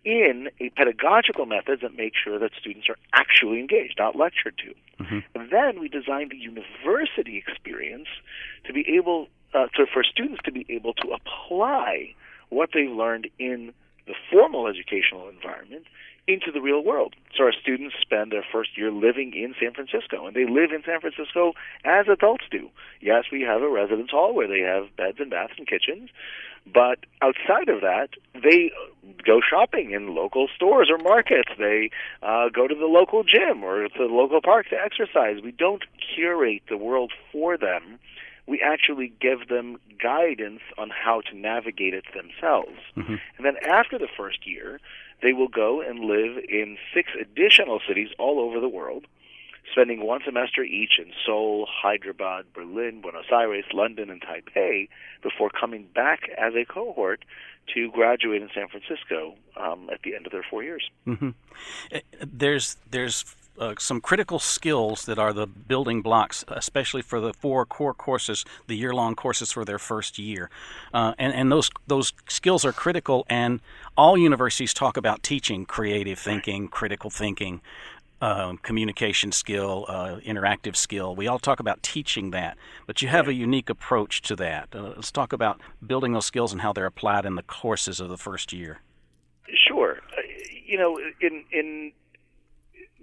in 0.03 0.49
a 0.59 0.69
pedagogical 0.69 1.47
method 1.47 1.81
that 1.81 1.95
makes 1.95 2.17
sure 2.23 2.37
that 2.37 2.51
students 2.59 2.87
are 2.87 2.97
actually 3.13 3.59
engaged, 3.59 3.95
not 3.97 4.15
lectured 4.15 4.55
to. 4.59 5.03
Mm-hmm. 5.03 5.19
And 5.33 5.49
then 5.49 5.79
we 5.79 5.89
designed 5.89 6.31
a 6.31 6.35
university 6.35 7.37
experience 7.37 8.07
to 8.65 8.73
be 8.73 8.85
able 8.95 9.27
uh, 9.53 9.67
to, 9.75 9.85
for 9.91 10.03
students 10.03 10.41
to 10.45 10.51
be 10.51 10.65
able 10.69 10.93
to 10.93 11.09
apply 11.09 12.13
what 12.49 12.69
they've 12.73 12.89
learned 12.89 13.29
in 13.39 13.73
the 14.07 14.13
formal 14.31 14.67
educational 14.67 15.29
environment 15.29 15.85
into 16.27 16.51
the 16.51 16.61
real 16.61 16.83
world. 16.83 17.15
So 17.37 17.43
our 17.43 17.53
students 17.53 17.95
spend 18.01 18.31
their 18.31 18.45
first 18.51 18.77
year 18.77 18.91
living 18.91 19.33
in 19.33 19.53
San 19.59 19.73
Francisco, 19.73 20.25
and 20.25 20.35
they 20.35 20.45
live 20.45 20.71
in 20.71 20.81
San 20.85 20.99
Francisco 20.99 21.53
as 21.83 22.07
adults 22.11 22.45
do. 22.49 22.69
Yes, 22.99 23.25
we 23.31 23.41
have 23.41 23.61
a 23.61 23.69
residence 23.69 24.09
hall 24.11 24.33
where 24.33 24.47
they 24.47 24.61
have 24.61 24.95
beds 24.95 25.17
and 25.19 25.29
baths 25.29 25.53
and 25.57 25.67
kitchens, 25.67 26.09
but 26.65 26.97
outside 27.21 27.69
of 27.69 27.81
that, 27.81 28.09
they 28.33 28.71
go 29.23 29.39
shopping 29.47 29.91
in 29.91 30.15
local 30.15 30.47
stores 30.55 30.89
or 30.89 30.97
markets. 30.97 31.49
They 31.59 31.91
uh, 32.23 32.49
go 32.49 32.67
to 32.67 32.73
the 32.73 32.87
local 32.87 33.23
gym 33.23 33.63
or 33.63 33.87
to 33.87 34.07
the 34.07 34.13
local 34.13 34.41
park 34.41 34.69
to 34.69 34.75
exercise. 34.75 35.43
We 35.43 35.51
don't 35.51 35.83
curate 36.15 36.63
the 36.67 36.77
world 36.77 37.11
for 37.31 37.55
them 37.55 37.99
we 38.47 38.61
actually 38.61 39.11
give 39.19 39.47
them 39.47 39.77
guidance 40.01 40.61
on 40.77 40.89
how 40.89 41.21
to 41.21 41.35
navigate 41.35 41.93
it 41.93 42.05
themselves. 42.13 42.77
Mm-hmm. 42.95 43.15
And 43.37 43.45
then 43.45 43.57
after 43.67 43.97
the 43.97 44.07
first 44.15 44.45
year, 44.45 44.79
they 45.21 45.33
will 45.33 45.47
go 45.47 45.81
and 45.81 45.99
live 45.99 46.43
in 46.47 46.77
six 46.93 47.09
additional 47.19 47.79
cities 47.87 48.09
all 48.19 48.39
over 48.39 48.59
the 48.59 48.69
world, 48.69 49.05
spending 49.71 50.05
one 50.05 50.21
semester 50.23 50.63
each 50.63 50.99
in 50.99 51.11
Seoul, 51.25 51.67
Hyderabad, 51.69 52.45
Berlin, 52.53 53.01
Buenos 53.01 53.25
Aires, 53.31 53.65
London, 53.73 54.09
and 54.09 54.21
Taipei 54.21 54.89
before 55.23 55.49
coming 55.49 55.87
back 55.95 56.29
as 56.37 56.53
a 56.55 56.65
cohort 56.65 57.25
to 57.73 57.89
graduate 57.91 58.43
in 58.43 58.49
San 58.53 58.67
Francisco 58.67 59.35
um, 59.57 59.89
at 59.91 60.01
the 60.03 60.15
end 60.15 60.27
of 60.27 60.31
their 60.31 60.45
four 60.47 60.61
years. 60.61 60.87
Mm-hmm. 61.07 61.29
Eh, 61.91 62.01
there's 62.21 62.77
there's 62.91 63.25
uh, 63.59 63.73
some 63.79 64.01
critical 64.01 64.39
skills 64.39 65.05
that 65.05 65.17
are 65.17 65.33
the 65.33 65.47
building 65.47 66.01
blocks, 66.01 66.43
especially 66.47 67.01
for 67.01 67.19
the 67.19 67.33
four 67.33 67.65
core 67.65 67.93
courses, 67.93 68.45
the 68.67 68.75
year-long 68.75 69.15
courses 69.15 69.51
for 69.51 69.65
their 69.65 69.79
first 69.79 70.19
year, 70.19 70.49
uh, 70.93 71.13
and 71.17 71.33
and 71.33 71.51
those 71.51 71.69
those 71.87 72.13
skills 72.27 72.65
are 72.65 72.73
critical. 72.73 73.25
And 73.29 73.61
all 73.97 74.17
universities 74.17 74.73
talk 74.73 74.97
about 74.97 75.23
teaching 75.23 75.65
creative 75.65 76.19
thinking, 76.19 76.67
critical 76.67 77.09
thinking, 77.09 77.61
uh, 78.21 78.53
communication 78.61 79.31
skill, 79.31 79.85
uh, 79.87 80.17
interactive 80.25 80.75
skill. 80.75 81.15
We 81.15 81.27
all 81.27 81.39
talk 81.39 81.59
about 81.59 81.83
teaching 81.83 82.31
that, 82.31 82.57
but 82.87 83.01
you 83.01 83.07
have 83.07 83.27
a 83.27 83.33
unique 83.33 83.69
approach 83.69 84.21
to 84.23 84.35
that. 84.37 84.69
Uh, 84.73 84.93
let's 84.95 85.11
talk 85.11 85.33
about 85.33 85.61
building 85.85 86.13
those 86.13 86.25
skills 86.25 86.51
and 86.51 86.61
how 86.61 86.73
they're 86.73 86.85
applied 86.85 87.25
in 87.25 87.35
the 87.35 87.43
courses 87.43 87.99
of 87.99 88.09
the 88.09 88.17
first 88.17 88.53
year. 88.53 88.81
Sure, 89.67 89.99
uh, 90.17 90.21
you 90.65 90.77
know, 90.77 90.97
in 91.21 91.43
in 91.51 91.91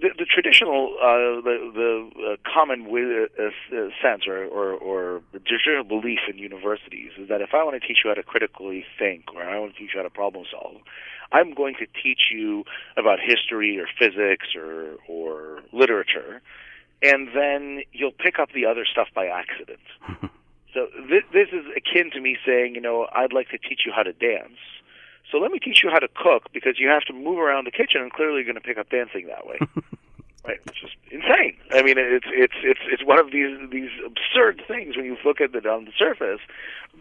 the, 0.03 0.11
the 0.19 0.27
traditional, 0.27 0.95
uh, 1.01 1.41
the, 1.41 1.57
the 1.73 2.33
uh, 2.33 2.37
common 2.43 2.85
wi- 2.85 3.29
uh, 3.39 3.45
uh, 3.47 3.89
sense 4.03 4.27
or, 4.27 4.45
or, 4.45 4.73
or 4.75 5.23
the 5.33 5.39
traditional 5.39 5.85
belief 5.85 6.19
in 6.29 6.39
universities 6.39 7.13
is 7.17 7.29
that 7.29 7.41
if 7.41 7.51
I 7.55 7.63
want 7.63 7.81
to 7.81 7.87
teach 7.87 7.99
you 8.05 8.11
how 8.11 8.15
to 8.15 8.23
critically 8.23 8.85
think 8.99 9.33
or 9.35 9.45
I 9.45 9.59
want 9.59 9.75
to 9.75 9.79
teach 9.79 9.95
you 9.95 10.01
how 10.01 10.03
to 10.03 10.11
problem 10.11 10.45
solve, 10.51 10.83
I'm 11.31 11.55
going 11.55 11.77
to 11.79 11.87
teach 12.03 12.35
you 12.35 12.65
about 12.97 13.21
history 13.21 13.79
or 13.79 13.87
physics 13.99 14.49
or, 14.57 14.97
or 15.09 15.61
literature, 15.73 16.43
and 17.01 17.29
then 17.35 17.83
you'll 17.93 18.13
pick 18.13 18.39
up 18.39 18.51
the 18.53 18.67
other 18.67 18.85
stuff 18.85 19.09
by 19.15 19.27
accident. 19.27 19.81
so 20.75 20.89
this, 21.09 21.23
this 21.33 21.49
is 21.53 21.65
akin 21.77 22.11
to 22.11 22.21
me 22.21 22.37
saying, 22.45 22.75
you 22.75 22.81
know, 22.81 23.07
I'd 23.15 23.33
like 23.33 23.49
to 23.51 23.59
teach 23.59 23.83
you 23.87 23.93
how 23.95 24.03
to 24.03 24.13
dance 24.13 24.59
so 25.33 25.39
let 25.39 25.51
me 25.51 25.59
teach 25.59 25.83
you 25.83 25.91
how 25.91 25.99
to 25.99 26.09
cook 26.15 26.53
because 26.53 26.79
you 26.79 26.89
have 26.89 27.03
to 27.05 27.15
move 27.15 27.39
around 27.39 27.67
the 27.67 27.71
kitchen, 27.71 28.03
and 28.03 28.13
clearly 28.13 28.37
you're 28.37 28.53
going 28.53 28.55
to 28.55 28.61
pick 28.61 28.77
up 28.77 28.91
dancing 28.91 29.27
that 29.29 29.47
way. 29.47 29.59
right? 30.47 30.61
It's 30.67 30.79
just 30.79 30.95
insane. 31.11 31.57
I 31.73 31.83
mean, 31.83 31.97
it's 31.99 32.27
it's 32.29 32.55
it's 32.63 32.81
it's 32.85 33.05
one 33.05 33.19
of 33.19 33.33
these 33.33 33.59
these 33.71 33.91
absurd 34.05 34.63
things 34.69 34.97
when 34.97 35.07
you 35.07 35.17
look 35.25 35.41
at 35.41 35.55
it 35.55 35.67
on 35.67 35.87
the 35.87 35.93
surface. 35.99 36.41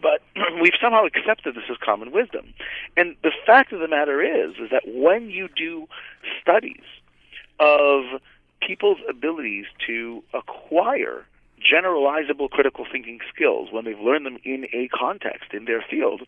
But 0.00 0.22
we've 0.60 0.74
somehow 0.80 1.04
accepted 1.04 1.54
this 1.54 1.64
as 1.70 1.76
common 1.76 2.10
wisdom. 2.10 2.54
And 2.96 3.16
the 3.22 3.32
fact 3.46 3.72
of 3.72 3.80
the 3.80 3.88
matter 3.88 4.22
is, 4.22 4.54
is 4.56 4.70
that 4.70 4.82
when 4.86 5.30
you 5.30 5.48
do 5.54 5.86
studies 6.40 6.82
of 7.60 8.20
people's 8.66 8.98
abilities 9.08 9.66
to 9.86 10.22
acquire 10.32 11.26
generalizable 11.62 12.50
critical 12.50 12.86
thinking 12.90 13.20
skills 13.32 13.68
when 13.70 13.84
they've 13.84 14.00
learned 14.00 14.26
them 14.26 14.38
in 14.44 14.66
a 14.72 14.88
context 14.88 15.52
in 15.52 15.64
their 15.66 15.84
field, 15.88 16.22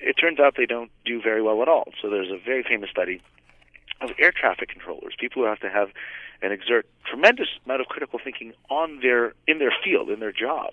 it 0.00 0.14
turns 0.14 0.40
out 0.40 0.54
they 0.56 0.66
don't 0.66 0.90
do 1.04 1.20
very 1.20 1.42
well 1.42 1.62
at 1.62 1.68
all. 1.68 1.92
So 2.00 2.10
there's 2.10 2.30
a 2.30 2.38
very 2.44 2.62
famous 2.62 2.90
study 2.90 3.20
of 4.00 4.10
air 4.18 4.32
traffic 4.32 4.68
controllers, 4.68 5.14
people 5.18 5.42
who 5.42 5.48
have 5.48 5.60
to 5.60 5.68
have 5.68 5.90
and 6.42 6.52
exert 6.52 6.86
tremendous 7.04 7.48
amount 7.64 7.82
of 7.82 7.86
critical 7.88 8.18
thinking 8.22 8.52
on 8.70 9.00
their 9.02 9.34
in 9.46 9.58
their 9.58 9.72
field, 9.84 10.10
in 10.10 10.20
their 10.20 10.32
job. 10.32 10.72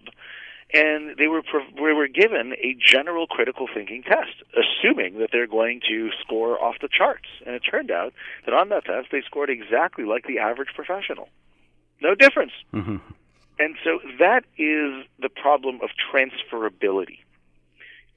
And 0.74 1.16
they 1.18 1.28
were 1.28 1.42
they 1.76 1.94
were 1.94 2.08
given 2.08 2.54
a 2.54 2.76
general 2.80 3.28
critical 3.28 3.68
thinking 3.74 4.04
test, 4.04 4.44
assuming 4.56 5.20
that 5.20 5.30
they're 5.32 5.48
going 5.48 5.82
to 5.90 6.10
score 6.22 6.62
off 6.62 6.76
the 6.82 6.90
charts. 6.90 7.28
And 7.46 7.56
it 7.56 7.60
turned 7.60 7.92
out 7.92 8.14
that 8.46 8.54
on 8.54 8.70
that 8.70 8.86
test 8.86 9.08
they 9.12 9.22
scored 9.22 9.50
exactly 9.50 10.04
like 10.04 10.28
the 10.28 10.40
average 10.40 10.70
professional, 10.76 11.30
no 12.02 12.16
difference. 12.16 12.52
Mm-hmm. 12.74 12.98
And 13.60 13.76
so 13.84 14.00
that 14.20 14.44
is 14.58 15.08
the 15.20 15.30
problem 15.30 15.80
of 15.82 15.90
transferability 16.14 17.20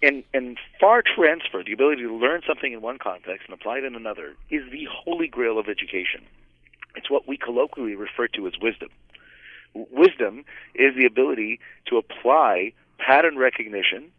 and 0.03 0.25
and 0.33 0.59
FAR 0.79 1.03
transfer, 1.03 1.63
the 1.65 1.73
ability 1.73 2.03
to 2.03 2.15
learn 2.15 2.43
something 2.47 2.73
in 2.73 2.81
one 2.81 2.99
context 2.99 3.47
and 3.49 3.55
apply 3.55 3.79
it 3.79 3.85
in 3.85 3.95
another, 3.95 4.35
is 4.51 4.63
the 4.71 4.87
holy 4.91 5.29
grail 5.29 5.59
of 5.59 5.69
education. 5.69 6.23
It's 6.97 7.11
what 7.11 7.29
we 7.29 7.37
colloquially 7.37 7.95
refer 7.95 8.27
to 8.29 8.47
as 8.47 8.55
wisdom. 8.61 8.89
Wisdom 9.75 10.45
is 10.75 10.97
the 10.97 11.07
ability 11.07 11.61
to 11.87 11.97
apply 11.97 12.73
pattern 12.99 13.39
recognition, 13.39 14.11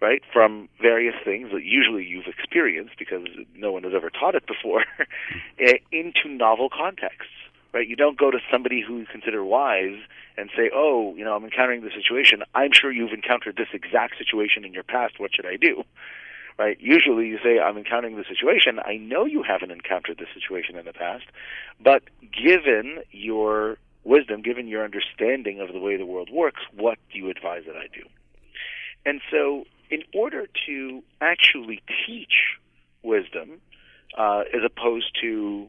right, 0.00 0.22
from 0.32 0.68
various 0.80 1.14
things 1.24 1.50
that 1.52 1.64
usually 1.64 2.04
you've 2.04 2.26
experienced 2.26 2.94
because 2.98 3.26
no 3.54 3.70
one 3.70 3.84
has 3.84 3.92
ever 3.94 4.10
taught 4.10 4.34
it 4.34 4.46
before, 4.46 4.84
eh, 5.60 5.78
into 5.92 6.28
novel 6.28 6.68
contexts 6.68 7.30
right? 7.76 7.86
You 7.86 7.94
don't 7.94 8.16
go 8.16 8.30
to 8.30 8.38
somebody 8.50 8.80
who 8.80 9.00
you 9.00 9.06
consider 9.06 9.44
wise 9.44 9.98
and 10.38 10.48
say, 10.56 10.70
"Oh, 10.74 11.14
you 11.14 11.24
know, 11.24 11.36
I'm 11.36 11.44
encountering 11.44 11.82
this 11.82 11.92
situation. 11.92 12.42
I'm 12.54 12.72
sure 12.72 12.90
you've 12.90 13.12
encountered 13.12 13.56
this 13.56 13.68
exact 13.74 14.16
situation 14.16 14.64
in 14.64 14.72
your 14.72 14.82
past. 14.82 15.20
What 15.20 15.34
should 15.34 15.44
I 15.44 15.56
do?" 15.56 15.84
Right? 16.58 16.80
Usually, 16.80 17.26
you 17.26 17.38
say, 17.44 17.58
"I'm 17.60 17.76
encountering 17.76 18.16
this 18.16 18.28
situation. 18.28 18.80
I 18.82 18.96
know 18.96 19.26
you 19.26 19.42
haven't 19.42 19.72
encountered 19.72 20.16
this 20.16 20.30
situation 20.32 20.76
in 20.76 20.86
the 20.86 20.94
past, 20.94 21.26
but 21.78 22.02
given 22.32 23.02
your 23.10 23.76
wisdom, 24.04 24.40
given 24.40 24.68
your 24.68 24.82
understanding 24.82 25.60
of 25.60 25.70
the 25.70 25.78
way 25.78 25.98
the 25.98 26.06
world 26.06 26.30
works, 26.30 26.62
what 26.72 26.98
do 27.12 27.18
you 27.18 27.28
advise 27.28 27.64
that 27.66 27.76
I 27.76 27.88
do?" 27.88 28.04
And 29.04 29.20
so, 29.30 29.66
in 29.90 30.02
order 30.14 30.48
to 30.64 31.02
actually 31.20 31.82
teach 32.06 32.56
wisdom, 33.02 33.60
uh, 34.16 34.44
as 34.54 34.62
opposed 34.64 35.14
to 35.20 35.68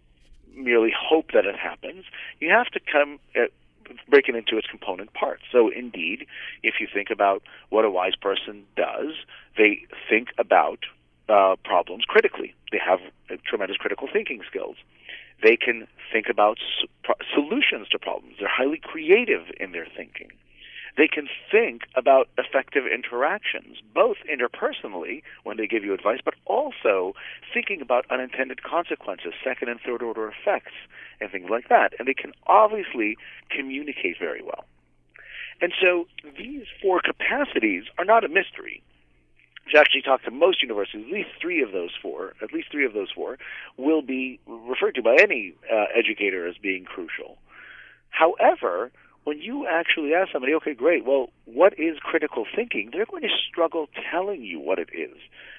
merely 0.58 0.92
hope 0.98 1.32
that 1.34 1.46
it 1.46 1.56
happens. 1.56 2.06
You 2.40 2.50
have 2.50 2.68
to 2.68 2.80
come 2.80 3.20
at, 3.36 3.52
break 4.10 4.28
it 4.28 4.36
into 4.36 4.58
its 4.58 4.68
component 4.68 5.14
parts. 5.14 5.44
So, 5.52 5.70
indeed, 5.70 6.26
if 6.64 6.76
you 6.80 6.88
think 6.92 7.10
about 7.10 7.44
what 7.70 7.86
a 7.86 7.90
wise 7.90 8.16
person 8.16 8.64
does, 8.76 9.14
they 9.58 9.86
think 10.10 10.30
about 10.38 10.80
uh, 11.30 11.56
problems 11.64 12.06
critically. 12.06 12.54
They 12.72 12.80
have 12.80 13.00
tremendous 13.46 13.78
critical 13.78 14.08
thinking 14.12 14.42
skills. 14.48 14.78
They 15.44 15.56
can 15.56 15.88
think 16.12 16.28
about 16.30 16.58
solutions 17.34 17.88
to 17.90 18.00
problems. 18.00 18.36
They're 18.40 18.50
highly 18.50 18.82
creative 18.84 19.44
in 19.60 19.72
their 19.72 19.88
thinking 19.96 20.32
they 20.98 21.08
can 21.08 21.28
think 21.52 21.84
about 21.96 22.28
effective 22.38 22.84
interactions, 22.92 23.78
both 23.94 24.18
interpersonally 24.26 25.22
when 25.44 25.58
they 25.58 25.68
give 25.68 25.84
you 25.84 25.94
advice, 25.94 26.20
but 26.26 26.34
also 26.46 27.14
thinking 27.54 27.82
about 27.82 28.06
unintended 28.10 28.64
consequences, 28.64 29.34
second 29.44 29.70
and 29.70 29.80
third 29.80 30.02
order 30.02 30.28
effects, 30.28 30.74
and 31.22 31.32
things 31.32 31.50
like 31.50 31.70
that. 31.70 31.94
And 32.00 32.08
they 32.08 32.16
can 32.16 32.34
obviously 32.48 33.16
communicate 33.56 34.18
very 34.20 34.42
well. 34.42 34.66
And 35.62 35.72
so 35.80 36.08
these 36.38 36.66
four 36.82 37.00
capacities 37.02 37.84
are 37.98 38.06
not 38.06 38.24
a 38.24 38.28
mystery. 38.28 38.82
You 39.72 39.80
actually 39.80 40.02
talk 40.02 40.24
to 40.24 40.32
most 40.32 40.62
universities, 40.62 41.06
at 41.08 41.14
least 41.14 41.30
three 41.42 41.62
of 41.62 41.74
those 41.74 41.92
four, 42.02 42.34
at 42.42 42.54
least 42.54 42.72
three 42.72 42.86
of 42.86 42.94
those 42.94 43.12
four, 43.14 43.38
will 43.76 44.02
be 44.02 44.40
referred 44.48 44.96
to 44.96 45.04
by 45.04 45.18
any 45.22 45.54
uh, 45.72 45.86
educator 45.94 46.48
as 46.48 46.56
being 46.58 46.86
crucial. 46.86 47.38
However, 48.10 48.92
when 49.28 49.42
you 49.42 49.68
actually 49.68 50.14
ask 50.14 50.32
somebody, 50.32 50.54
okay, 50.54 50.74
great, 50.74 51.04
well, 51.04 51.28
what 51.44 51.78
is 51.78 51.98
critical 52.00 52.46
thinking? 52.56 52.92
They're 52.94 53.06
going 53.06 53.24
to 53.24 53.38
struggle 53.50 53.90
telling 54.10 54.42
you 54.42 54.58
what 54.58 54.80
it 54.80 54.88
is. 54.94 55.18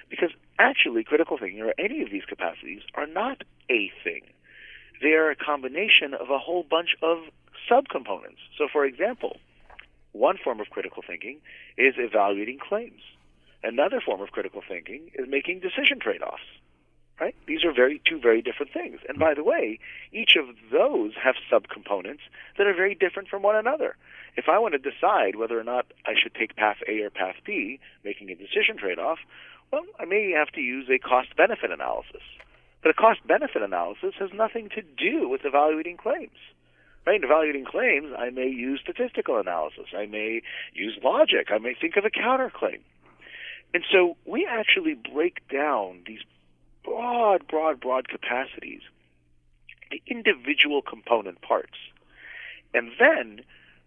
Because 0.09 0.31
actually, 0.59 1.05
critical 1.05 1.37
thinking 1.37 1.61
or 1.61 1.75
any 1.79 2.01
of 2.01 2.11
these 2.11 2.25
capacities 2.27 2.81
are 2.95 3.07
not 3.07 3.43
a 3.69 3.93
thing. 4.03 4.23
They 5.03 5.11
are 5.11 5.29
a 5.29 5.37
combination 5.37 6.15
of 6.15 6.31
a 6.31 6.39
whole 6.39 6.63
bunch 6.63 6.97
of 7.03 7.19
subcomponents. 7.71 8.41
So, 8.57 8.69
for 8.73 8.87
example, 8.87 9.37
one 10.13 10.39
form 10.43 10.61
of 10.61 10.71
critical 10.71 11.03
thinking 11.07 11.37
is 11.77 11.93
evaluating 11.99 12.61
claims. 12.67 13.03
Another 13.63 14.01
form 14.01 14.23
of 14.23 14.31
critical 14.31 14.63
thinking 14.67 15.11
is 15.13 15.29
making 15.29 15.61
decision 15.61 16.01
trade 16.01 16.23
offs 16.23 16.41
right? 17.21 17.35
These 17.47 17.65
are 17.65 17.73
very 17.73 18.01
two 18.07 18.19
very 18.21 18.43
different 18.43 18.73
things. 18.73 19.01
And 19.09 19.19
by 19.19 19.35
the 19.35 19.45
way, 19.45 19.79
each 20.13 20.37
of 20.37 20.55
those 20.71 21.13
have 21.23 21.35
subcomponents 21.51 22.21
that 22.57 22.67
are 22.67 22.75
very 22.75 22.95
different 22.95 23.29
from 23.29 23.43
one 23.43 23.57
another. 23.57 23.97
If 24.37 24.49
I 24.49 24.59
want 24.59 24.75
to 24.75 24.79
decide 24.79 25.37
whether 25.37 25.59
or 25.59 25.65
not 25.65 25.87
I 26.07 26.13
should 26.21 26.35
take 26.35 26.57
path 26.57 26.77
A 26.87 27.01
or 27.03 27.11
path 27.11 27.37
B, 27.45 27.81
making 28.05 28.31
a 28.31 28.35
decision 28.35 28.77
trade-off, 28.79 29.19
well, 29.73 29.85
I 29.99 30.05
may 30.05 30.31
have 30.31 30.49
to 30.53 30.61
use 30.61 30.89
a 30.89 30.99
cost-benefit 30.99 31.71
analysis. 31.71 32.23
But 32.83 32.91
a 32.91 32.95
cost-benefit 32.95 33.61
analysis 33.61 34.15
has 34.19 34.31
nothing 34.33 34.69
to 34.71 34.83
do 34.83 35.29
with 35.29 35.45
evaluating 35.45 35.97
claims. 35.97 36.39
Right? 37.07 37.17
In 37.17 37.25
evaluating 37.25 37.65
claims, 37.65 38.13
I 38.17 38.31
may 38.31 38.49
use 38.49 38.81
statistical 38.83 39.39
analysis. 39.39 39.87
I 39.97 40.07
may 40.07 40.43
use 40.75 40.99
logic. 41.03 41.49
I 41.51 41.59
may 41.59 41.75
think 41.75 41.97
of 41.97 42.05
a 42.05 42.11
counterclaim. 42.11 42.81
And 43.75 43.83
so 43.91 44.17
we 44.25 44.47
actually 44.47 44.95
break 44.95 45.47
down 45.49 46.03
these 46.07 46.21
broad, 46.89 47.47
broad, 47.49 47.81
broad 47.81 48.09
capacities, 48.09 48.81
the 49.91 50.03
individual 50.07 50.83
component 50.83 51.41
parts. 51.41 51.77
And 52.75 52.91
then 52.99 53.41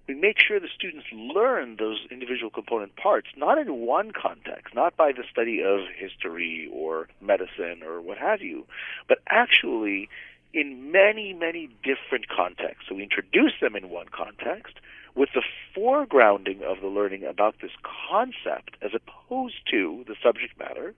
we 0.07 0.15
make 0.15 0.37
sure 0.39 0.59
the 0.59 0.67
students 0.75 1.05
learn 1.13 1.77
those 1.77 1.99
individual 2.09 2.49
component 2.49 2.95
parts, 2.95 3.27
not 3.37 3.57
in 3.57 3.85
one 3.85 4.11
context, 4.11 4.73
not 4.73 4.97
by 4.97 5.11
the 5.11 5.23
study 5.31 5.61
of 5.63 5.81
history 5.95 6.69
or 6.73 7.07
medicine 7.21 7.83
or 7.85 8.01
what 8.01 8.17
have 8.17 8.41
you, 8.41 8.65
but 9.07 9.19
actually 9.27 10.09
in 10.53 10.91
many, 10.91 11.33
many 11.33 11.69
different 11.83 12.27
contexts. 12.27 12.85
So 12.89 12.95
we 12.95 13.03
introduce 13.03 13.53
them 13.61 13.75
in 13.75 13.89
one 13.89 14.07
context 14.11 14.75
with 15.15 15.29
the 15.33 15.43
foregrounding 15.75 16.61
of 16.61 16.81
the 16.81 16.87
learning 16.87 17.23
about 17.23 17.55
this 17.61 17.71
concept 18.09 18.77
as 18.81 18.91
opposed 18.93 19.55
to 19.69 20.03
the 20.07 20.15
subject 20.21 20.57
matter. 20.57 20.93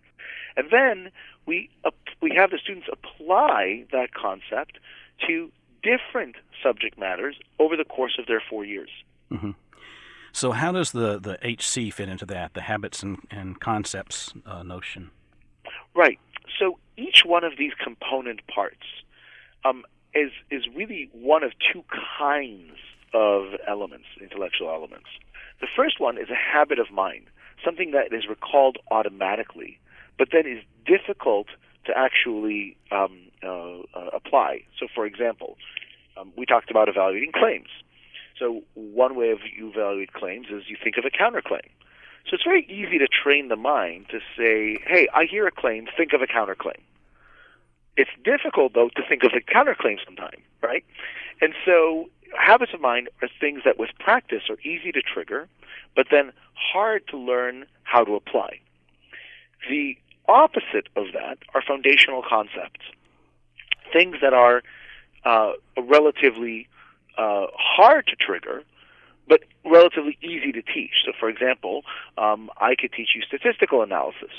And 0.56 0.68
then 0.72 1.12
we, 1.46 1.70
uh, 1.84 1.92
we 2.22 2.32
have 2.36 2.52
the 2.52 2.58
students 2.58 2.88
apply 2.92 3.86
that 3.92 4.14
concept 4.14 4.80
to 5.28 5.52
different 5.82 6.36
subject 6.62 6.98
matters 6.98 7.36
over 7.60 7.76
the 7.76 7.84
course 7.84 8.18
of 8.20 8.28
their 8.28 8.42
four 8.50 8.64
years. 8.64 8.90
Mm-hmm. 9.32 9.52
So, 10.32 10.52
how 10.52 10.72
does 10.72 10.92
the, 10.92 11.20
the 11.20 11.38
HC 11.44 11.94
fit 11.94 12.10
into 12.10 12.26
that, 12.26 12.56
the 12.56 12.62
habits 12.62 13.04
and, 13.04 13.20
and 13.30 13.60
concepts 13.60 14.34
uh, 14.46 14.64
notion? 14.64 15.12
Right. 15.94 16.20
So, 16.60 16.80
each 16.98 17.24
one 17.24 17.44
of 17.44 17.54
these 17.58 17.74
component 17.82 18.46
parts 18.48 18.86
um, 19.64 19.86
is, 20.16 20.32
is 20.50 20.64
really 20.76 21.10
one 21.14 21.44
of 21.44 21.52
two 21.72 21.84
kinds 22.18 22.78
of 23.14 23.54
elements, 23.68 24.08
intellectual 24.22 24.70
elements. 24.70 25.08
The 25.62 25.68
first 25.76 26.00
one 26.00 26.18
is 26.18 26.30
a 26.30 26.36
habit 26.36 26.80
of 26.80 26.92
mind, 26.92 27.26
something 27.64 27.92
that 27.92 28.12
is 28.12 28.28
recalled 28.28 28.78
automatically, 28.92 29.80
but 30.18 30.30
then 30.32 30.46
is 30.46 30.64
difficult 30.86 31.48
to 31.86 31.98
actually 31.98 32.78
um, 32.92 33.18
uh, 33.44 33.80
uh, 33.94 34.10
apply. 34.14 34.64
So, 34.80 34.88
for 34.94 35.06
example, 35.06 35.58
Um, 36.16 36.32
we 36.38 36.46
talked 36.46 36.70
about 36.70 36.90
evaluating 36.90 37.32
claims. 37.32 37.70
So 38.40 38.62
one 38.76 39.16
way 39.16 39.32
of 39.32 39.40
you 39.58 39.70
evaluate 39.70 40.14
claims 40.14 40.48
is 40.56 40.70
you 40.70 40.78
think 40.84 40.96
of 40.98 41.06
a 41.06 41.10
counterclaim. 41.10 41.70
So 42.26 42.36
it's 42.36 42.44
very 42.44 42.66
easy 42.70 42.98
to 43.00 43.08
train 43.08 43.48
the 43.48 43.56
mind 43.56 44.10
to 44.10 44.20
say, 44.38 44.78
"Hey, 44.86 45.08
I 45.14 45.26
hear 45.26 45.48
a 45.48 45.52
claim. 45.52 45.88
Think 45.98 46.14
of 46.14 46.22
a 46.22 46.28
counterclaim." 46.28 46.82
It's 47.98 48.16
difficult 48.24 48.74
though 48.74 48.90
to 48.90 49.02
think 49.10 49.24
of 49.24 49.34
a 49.34 49.42
counterclaim 49.42 49.98
sometimes, 50.06 50.44
right? 50.62 50.86
And 51.42 51.56
so 51.66 52.10
habits 52.38 52.74
of 52.74 52.82
mind 52.82 53.10
are 53.22 53.30
things 53.40 53.62
that 53.66 53.78
with 53.78 53.90
practice 54.00 54.44
are 54.50 54.60
easy 54.62 54.92
to 54.92 55.02
trigger, 55.02 55.48
but 55.96 56.08
then 56.12 56.32
hard 56.54 57.08
to 57.08 57.18
learn 57.18 57.66
how 57.84 58.04
to 58.04 58.16
apply. 58.16 58.60
The 59.70 59.98
opposite 60.28 60.88
of 60.96 61.08
that 61.14 61.38
are 61.54 61.62
foundational 61.62 62.24
concepts, 62.28 62.82
things 63.92 64.18
that 64.22 64.34
are 64.34 64.64
uh, 65.26 65.54
relatively 65.78 66.68
uh, 67.18 67.48
hard 67.54 68.08
to 68.08 68.16
trigger, 68.16 68.64
but 69.28 69.42
relatively 69.66 70.18
easy 70.22 70.52
to 70.52 70.62
teach. 70.62 70.92
So, 71.06 71.14
for 71.20 71.30
example, 71.30 71.84
um, 72.18 72.50
I 72.58 72.76
could 72.76 72.92
teach 72.92 73.10
you 73.16 73.22
statistical 73.22 73.82
analysis. 73.82 74.32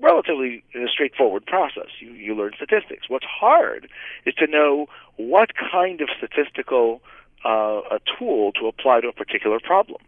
Relatively 0.00 0.62
a 0.74 0.88
straightforward 0.88 1.46
process. 1.46 1.88
You, 2.00 2.12
you 2.12 2.34
learn 2.34 2.52
statistics. 2.56 3.08
What's 3.08 3.26
hard 3.26 3.88
is 4.24 4.34
to 4.34 4.46
know 4.46 4.86
what 5.16 5.50
kind 5.54 6.00
of 6.00 6.08
statistical 6.16 7.02
uh, 7.44 7.80
a 7.90 8.00
tool 8.18 8.52
to 8.52 8.66
apply 8.66 9.00
to 9.00 9.08
a 9.08 9.12
particular 9.12 9.60
problem. 9.60 10.00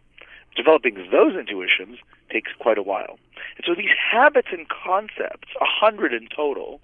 Developing 0.55 0.95
those 1.11 1.35
intuitions 1.35 1.99
takes 2.31 2.51
quite 2.59 2.77
a 2.77 2.83
while. 2.83 3.17
And 3.57 3.65
so 3.65 3.75
these 3.75 3.93
habits 4.11 4.49
and 4.51 4.67
concepts, 4.67 5.49
a 5.61 5.65
hundred 5.65 6.13
in 6.13 6.27
total, 6.35 6.81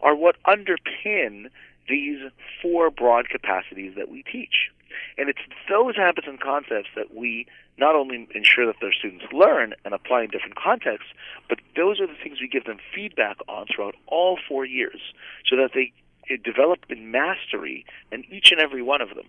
are 0.00 0.14
what 0.14 0.36
underpin 0.44 1.46
these 1.88 2.18
four 2.60 2.90
broad 2.90 3.28
capacities 3.28 3.94
that 3.96 4.10
we 4.10 4.22
teach. 4.22 4.70
And 5.18 5.28
it's 5.28 5.40
those 5.68 5.96
habits 5.96 6.26
and 6.26 6.40
concepts 6.40 6.88
that 6.96 7.14
we 7.14 7.46
not 7.76 7.94
only 7.94 8.28
ensure 8.34 8.66
that 8.66 8.76
their 8.80 8.92
students 8.92 9.24
learn 9.32 9.74
and 9.84 9.94
apply 9.94 10.22
in 10.22 10.30
different 10.30 10.56
contexts, 10.56 11.10
but 11.48 11.58
those 11.76 12.00
are 12.00 12.06
the 12.06 12.14
things 12.22 12.40
we 12.40 12.48
give 12.48 12.64
them 12.64 12.78
feedback 12.94 13.36
on 13.48 13.66
throughout 13.66 13.96
all 14.06 14.38
four 14.48 14.64
years 14.64 15.00
so 15.48 15.56
that 15.56 15.70
they 15.74 15.92
develop 16.36 16.80
in 16.88 17.10
mastery 17.10 17.84
in 18.12 18.24
each 18.30 18.50
and 18.50 18.60
every 18.60 18.82
one 18.82 19.00
of 19.00 19.10
them. 19.10 19.26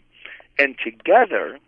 And 0.58 0.76
together, 0.84 1.60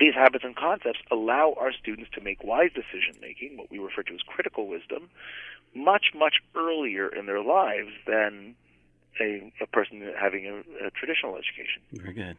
these 0.00 0.14
habits 0.14 0.44
and 0.44 0.56
concepts 0.56 0.98
allow 1.10 1.54
our 1.58 1.72
students 1.72 2.10
to 2.14 2.20
make 2.20 2.42
wise 2.42 2.70
decision 2.74 3.20
making, 3.20 3.56
what 3.56 3.70
we 3.70 3.78
refer 3.78 4.02
to 4.02 4.14
as 4.14 4.22
critical 4.26 4.66
wisdom, 4.66 5.08
much, 5.74 6.06
much 6.14 6.34
earlier 6.56 7.08
in 7.08 7.26
their 7.26 7.42
lives 7.42 7.90
than 8.06 8.54
a, 9.20 9.52
a 9.60 9.66
person 9.66 10.12
having 10.18 10.46
a, 10.46 10.86
a 10.86 10.90
traditional 10.90 11.36
education. 11.36 11.82
Very 11.92 12.12
good. 12.12 12.36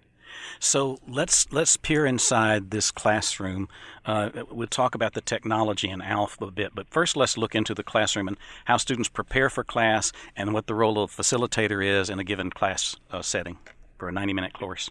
So 0.59 0.99
let's 1.07 1.51
let's 1.51 1.77
peer 1.77 2.05
inside 2.05 2.71
this 2.71 2.91
classroom. 2.91 3.67
Uh, 4.05 4.29
we'll 4.51 4.67
talk 4.67 4.95
about 4.95 5.13
the 5.13 5.21
technology 5.21 5.89
and 5.89 6.01
ALF 6.01 6.39
a 6.41 6.51
bit, 6.51 6.73
but 6.75 6.87
first 6.89 7.17
let's 7.17 7.37
look 7.37 7.55
into 7.55 7.73
the 7.73 7.83
classroom 7.83 8.27
and 8.27 8.37
how 8.65 8.77
students 8.77 9.09
prepare 9.09 9.49
for 9.49 9.63
class 9.63 10.11
and 10.35 10.53
what 10.53 10.67
the 10.67 10.75
role 10.75 10.99
of 10.99 11.11
facilitator 11.11 11.83
is 11.83 12.09
in 12.09 12.19
a 12.19 12.23
given 12.23 12.49
class 12.49 12.95
uh, 13.11 13.21
setting 13.21 13.57
for 13.97 14.09
a 14.09 14.11
90-minute 14.11 14.53
course. 14.53 14.89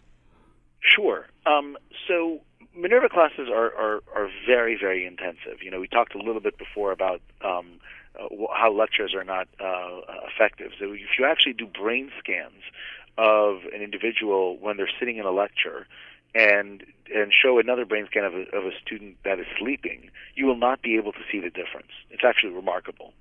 Sure. 0.81 1.27
Um, 1.45 1.77
so 2.07 2.41
Minerva 2.75 3.09
classes 3.09 3.47
are, 3.49 3.73
are, 3.75 4.03
are 4.15 4.29
very, 4.45 4.77
very 4.79 5.05
intensive. 5.05 5.61
You 5.63 5.71
know, 5.71 5.79
we 5.79 5.87
talked 5.87 6.13
a 6.15 6.17
little 6.17 6.41
bit 6.41 6.57
before 6.57 6.91
about 6.91 7.21
um, 7.43 7.79
uh, 8.19 8.27
how 8.53 8.71
lectures 8.71 9.13
are 9.13 9.23
not 9.23 9.47
uh, 9.59 10.01
effective. 10.27 10.71
So 10.79 10.93
if 10.93 11.17
you 11.17 11.25
actually 11.25 11.53
do 11.53 11.67
brain 11.67 12.11
scans 12.19 12.61
of 13.17 13.59
an 13.73 13.81
individual 13.81 14.57
when 14.59 14.77
they're 14.77 14.89
sitting 14.99 15.17
in 15.17 15.25
a 15.25 15.31
lecture 15.31 15.87
and 16.33 16.83
and 17.13 17.31
show 17.31 17.59
another 17.59 17.85
brain 17.85 18.07
scan 18.09 18.25
of 18.25 18.33
a, 18.33 18.43
of 18.55 18.65
a 18.65 18.71
student 18.83 19.15
that 19.23 19.39
is 19.39 19.45
sleeping, 19.59 20.09
you 20.35 20.45
will 20.45 20.57
not 20.57 20.81
be 20.81 20.97
able 20.97 21.11
to 21.11 21.19
see 21.31 21.39
the 21.39 21.49
difference. 21.49 21.91
It's 22.09 22.23
actually 22.23 22.53
remarkable. 22.53 23.13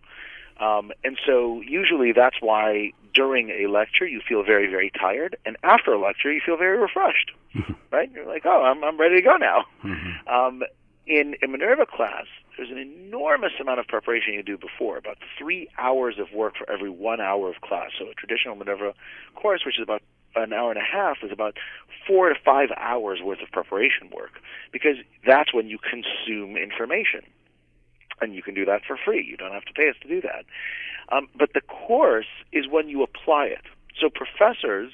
Um, 0.58 0.92
and 1.02 1.18
so 1.26 1.60
usually 1.60 2.12
that's 2.12 2.36
why 2.40 2.92
during 3.12 3.50
a 3.50 3.66
lecture 3.66 4.07
you 4.07 4.20
feel 4.26 4.42
very, 4.42 4.68
very 4.68 4.90
tired, 4.90 5.37
and 5.44 5.57
after 5.62 5.92
a 5.92 5.98
lecture 6.00 6.33
you 6.33 6.40
feel 6.44 6.57
very 6.57 6.78
refreshed, 6.78 7.33
mm-hmm. 7.54 7.72
right? 7.90 8.11
You're 8.12 8.26
like, 8.26 8.46
oh, 8.46 8.62
I'm, 8.62 8.83
I'm 8.85 8.98
ready 8.98 9.16
to 9.16 9.22
go 9.22 9.37
now. 9.37 9.64
Mm-hmm. 9.83 10.28
Um, 10.28 10.62
in 11.07 11.37
a 11.42 11.48
Minerva 11.48 11.87
class, 11.87 12.26
there's 12.57 12.71
an 12.71 12.79
enormous 12.79 13.53
amount 13.61 13.81
of 13.81 13.87
preparation 13.87 14.35
you 14.35 14.43
do 14.43 14.57
before, 14.57 14.97
about 14.97 15.19
three 15.38 15.69
hours 15.79 16.17
of 16.19 16.33
work 16.33 16.55
for 16.57 16.71
every 16.71 16.90
one 16.90 17.21
hour 17.21 17.49
of 17.49 17.61
class. 17.61 17.90
So 17.99 18.07
a 18.07 18.14
traditional 18.14 18.55
Minerva 18.55 18.95
course, 19.35 19.62
which 19.67 19.79
is 19.79 19.83
about 19.83 20.03
an 20.37 20.53
hour 20.53 20.71
and 20.71 20.79
a 20.79 20.85
half, 20.85 21.19
is 21.23 21.33
about 21.33 21.57
four 22.07 22.29
to 22.29 22.35
five 22.45 22.71
hours 22.77 23.21
worth 23.23 23.40
of 23.40 23.51
preparation 23.51 24.11
work, 24.14 24.40
because 24.73 24.97
that's 25.27 25.53
when 25.53 25.69
you 25.69 25.79
consume 25.79 26.57
information 26.57 27.23
and 28.21 28.35
you 28.35 28.43
can 28.43 28.55
do 28.55 28.64
that 28.64 28.83
for 28.87 28.97
free. 28.97 29.25
You 29.25 29.37
don't 29.37 29.53
have 29.53 29.64
to 29.64 29.73
pay 29.73 29.88
us 29.88 29.97
to 30.03 30.09
do 30.09 30.21
that. 30.23 30.45
Um, 31.11 31.29
but 31.37 31.51
the 31.55 31.61
course 31.61 32.27
is 32.53 32.67
when 32.69 32.88
you 32.88 33.03
apply 33.03 33.47
it. 33.47 33.62
So 34.01 34.09
professors 34.09 34.93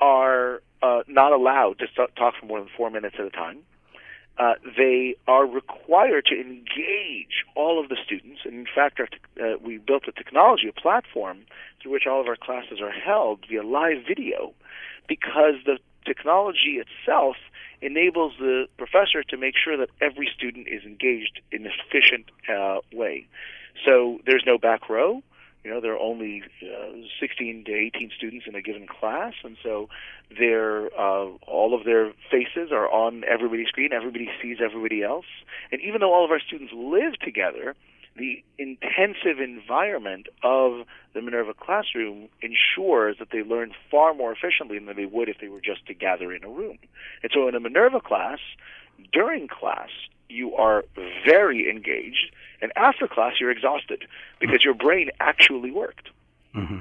are 0.00 0.62
uh, 0.82 1.02
not 1.08 1.32
allowed 1.32 1.78
to 1.80 1.86
talk 2.16 2.34
for 2.38 2.46
more 2.46 2.60
than 2.60 2.68
four 2.76 2.90
minutes 2.90 3.16
at 3.18 3.26
a 3.26 3.30
time. 3.30 3.58
Uh, 4.38 4.54
they 4.76 5.16
are 5.28 5.44
required 5.46 6.24
to 6.26 6.34
engage 6.34 7.44
all 7.54 7.78
of 7.82 7.90
the 7.90 7.96
students. 8.04 8.40
And 8.44 8.54
in 8.54 8.66
fact, 8.74 8.98
our, 9.00 9.08
uh, 9.38 9.58
we 9.62 9.78
built 9.78 10.04
a 10.08 10.12
technology, 10.12 10.68
a 10.68 10.80
platform 10.80 11.40
through 11.82 11.92
which 11.92 12.06
all 12.06 12.20
of 12.20 12.26
our 12.26 12.36
classes 12.36 12.80
are 12.80 12.90
held 12.90 13.44
via 13.48 13.62
live 13.62 13.98
video 14.06 14.54
because 15.06 15.54
the 15.66 15.78
technology 16.06 16.80
itself 16.80 17.36
enables 17.82 18.34
the 18.38 18.66
professor 18.78 19.22
to 19.22 19.36
make 19.36 19.54
sure 19.62 19.76
that 19.76 19.90
every 20.00 20.30
student 20.34 20.68
is 20.68 20.84
engaged 20.84 21.40
in 21.52 21.66
an 21.66 21.72
efficient 21.86 22.26
uh, 22.48 22.78
way. 22.92 23.26
So 23.84 24.20
there's 24.26 24.44
no 24.46 24.58
back 24.58 24.88
row. 24.88 25.22
You 25.64 25.70
know, 25.70 25.80
there 25.80 25.92
are 25.92 25.98
only 25.98 26.42
uh, 26.62 26.92
16 27.20 27.64
to 27.66 27.72
18 27.72 28.10
students 28.16 28.46
in 28.48 28.54
a 28.54 28.62
given 28.62 28.86
class, 28.86 29.34
and 29.44 29.56
so 29.62 29.90
their 30.38 30.86
uh, 30.98 31.26
all 31.46 31.78
of 31.78 31.84
their 31.84 32.12
faces 32.30 32.72
are 32.72 32.88
on 32.90 33.24
everybody's 33.24 33.68
screen. 33.68 33.92
Everybody 33.92 34.30
sees 34.42 34.58
everybody 34.64 35.02
else, 35.02 35.26
and 35.70 35.80
even 35.82 36.00
though 36.00 36.14
all 36.14 36.24
of 36.24 36.30
our 36.30 36.40
students 36.40 36.72
live 36.74 37.18
together, 37.22 37.74
the 38.16 38.42
intensive 38.58 39.38
environment 39.38 40.28
of 40.42 40.86
the 41.14 41.22
Minerva 41.22 41.54
classroom 41.54 42.28
ensures 42.42 43.16
that 43.18 43.28
they 43.30 43.42
learn 43.42 43.72
far 43.90 44.14
more 44.14 44.32
efficiently 44.32 44.78
than 44.78 44.96
they 44.96 45.06
would 45.06 45.28
if 45.28 45.38
they 45.40 45.48
were 45.48 45.60
just 45.60 45.86
to 45.86 45.94
gather 45.94 46.32
in 46.32 46.42
a 46.42 46.48
room. 46.48 46.78
And 47.22 47.30
so 47.34 47.48
in 47.48 47.54
a 47.54 47.60
Minerva 47.60 48.00
class, 48.00 48.38
during 49.12 49.48
class, 49.48 49.90
you 50.30 50.54
are 50.56 50.84
very 51.24 51.70
engaged, 51.70 52.34
and 52.62 52.72
after 52.76 53.08
class, 53.08 53.34
you're 53.40 53.50
exhausted 53.50 54.04
because 54.38 54.64
your 54.64 54.74
brain 54.74 55.10
actually 55.20 55.70
worked. 55.70 56.10
Mm-hmm. 56.54 56.78